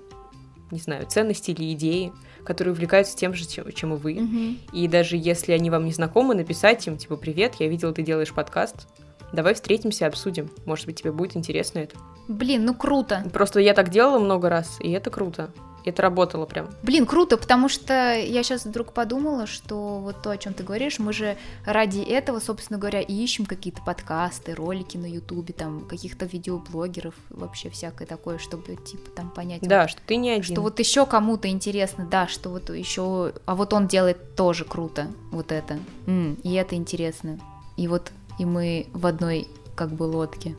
не 0.71 0.79
знаю, 0.79 1.07
ценности 1.07 1.51
или 1.51 1.73
идеи, 1.73 2.13
которые 2.45 2.73
увлекаются 2.73 3.17
тем 3.17 3.35
же, 3.35 3.47
чем, 3.47 3.71
чем 3.73 3.95
и 3.95 3.97
вы. 3.97 4.15
Мгм. 4.15 4.59
И 4.73 4.89
даже 4.89 5.17
если 5.17 5.53
они 5.53 5.71
вам 5.71 5.85
не 5.85 5.93
знакомы, 5.93 6.35
написать 6.35 6.87
им, 6.87 6.97
типа, 6.97 7.17
привет, 7.17 7.57
я 7.59 7.69
видела, 7.69 7.93
ты 7.93 8.03
делаешь 8.03 8.33
подкаст, 8.33 8.89
давай 9.33 9.55
встретимся, 9.55 10.07
обсудим. 10.07 10.51
Может 10.65 10.87
быть, 10.87 11.01
тебе 11.01 11.13
будет 11.13 11.37
интересно 11.37 11.81
это. 11.81 11.97
Блин, 12.29 12.65
ну 12.65 12.75
круто. 12.75 13.25
Просто 13.33 13.61
я 13.61 13.75
так 13.75 13.91
делала 13.91 14.19
много 14.19 14.49
раз, 14.49 14.79
и 14.81 14.91
это 14.91 15.11
круто. 15.11 15.51
Это 15.91 16.03
работало 16.03 16.47
прям. 16.47 16.71
Блин, 16.85 17.05
круто, 17.05 17.37
потому 17.37 17.69
что 17.69 18.15
я 18.15 18.43
сейчас 18.45 18.65
вдруг 18.65 18.93
подумала, 18.93 19.47
что 19.47 19.99
вот 19.99 20.23
то, 20.23 20.31
о 20.31 20.37
чем 20.39 20.55
ты 20.55 20.63
говоришь, 20.63 20.99
мы 21.01 21.13
же 21.13 21.37
ради 21.67 21.99
этого, 22.01 22.39
собственно 22.39 22.79
говоря, 22.79 23.01
и 23.01 23.13
ищем 23.13 23.45
какие-то 23.45 23.83
подкасты, 23.83 24.55
ролики 24.55 24.97
на 24.97 25.07
Ютубе, 25.07 25.53
там 25.53 25.81
каких-то 25.81 26.27
видеоблогеров, 26.27 27.15
вообще 27.29 27.71
всякое 27.71 28.07
такое, 28.07 28.39
чтобы 28.39 28.77
типа 28.77 29.11
там 29.17 29.31
понять. 29.31 29.63
Да, 29.63 29.83
вот, 29.83 29.91
что 29.91 30.01
ты 30.07 30.15
не 30.17 30.31
один. 30.31 30.45
что 30.45 30.63
вот 30.63 30.79
еще 30.79 31.07
кому-то 31.07 31.49
интересно, 31.49 32.07
да, 32.09 32.29
что 32.29 32.51
вот 32.51 32.71
еще, 32.71 33.33
а 33.47 33.55
вот 33.57 33.73
он 33.73 33.89
делает 33.89 34.37
тоже 34.37 34.65
круто, 34.65 35.09
вот 35.33 35.51
это, 35.51 35.79
М, 36.07 36.35
и 36.45 36.53
это 36.55 36.77
интересно, 36.77 37.41
и 37.77 37.89
вот 37.89 38.13
и 38.39 38.45
мы 38.45 38.87
в 38.93 39.07
одной 39.07 39.49
как 39.75 39.91
бы 39.93 40.05
лодке, 40.05 40.55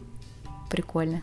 прикольно. 0.69 1.21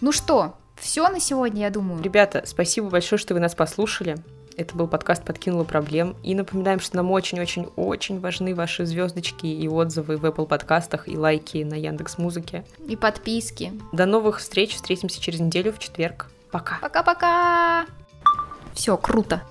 Ну 0.00 0.12
что, 0.12 0.54
все 0.80 1.08
на 1.08 1.20
сегодня, 1.20 1.62
я 1.62 1.70
думаю. 1.70 2.02
Ребята, 2.02 2.42
спасибо 2.46 2.88
большое, 2.88 3.18
что 3.18 3.34
вы 3.34 3.40
нас 3.40 3.54
послушали. 3.54 4.16
Это 4.56 4.74
был 4.76 4.88
подкаст 4.88 5.24
«Подкинула 5.24 5.64
проблем». 5.64 6.16
И 6.22 6.34
напоминаем, 6.34 6.80
что 6.80 6.96
нам 6.96 7.10
очень-очень-очень 7.10 8.20
важны 8.20 8.54
ваши 8.54 8.84
звездочки 8.84 9.46
и 9.46 9.68
отзывы 9.68 10.16
в 10.16 10.24
Apple 10.24 10.46
подкастах 10.46 11.08
и 11.08 11.16
лайки 11.16 11.58
на 11.62 11.74
Яндекс 11.74 12.18
Музыке. 12.18 12.64
И 12.86 12.96
подписки. 12.96 13.72
До 13.92 14.06
новых 14.06 14.38
встреч. 14.40 14.74
Встретимся 14.74 15.20
через 15.20 15.40
неделю 15.40 15.72
в 15.72 15.78
четверг. 15.78 16.26
Пока. 16.50 16.78
Пока-пока! 16.80 17.86
Все, 18.74 18.96
круто. 18.96 19.42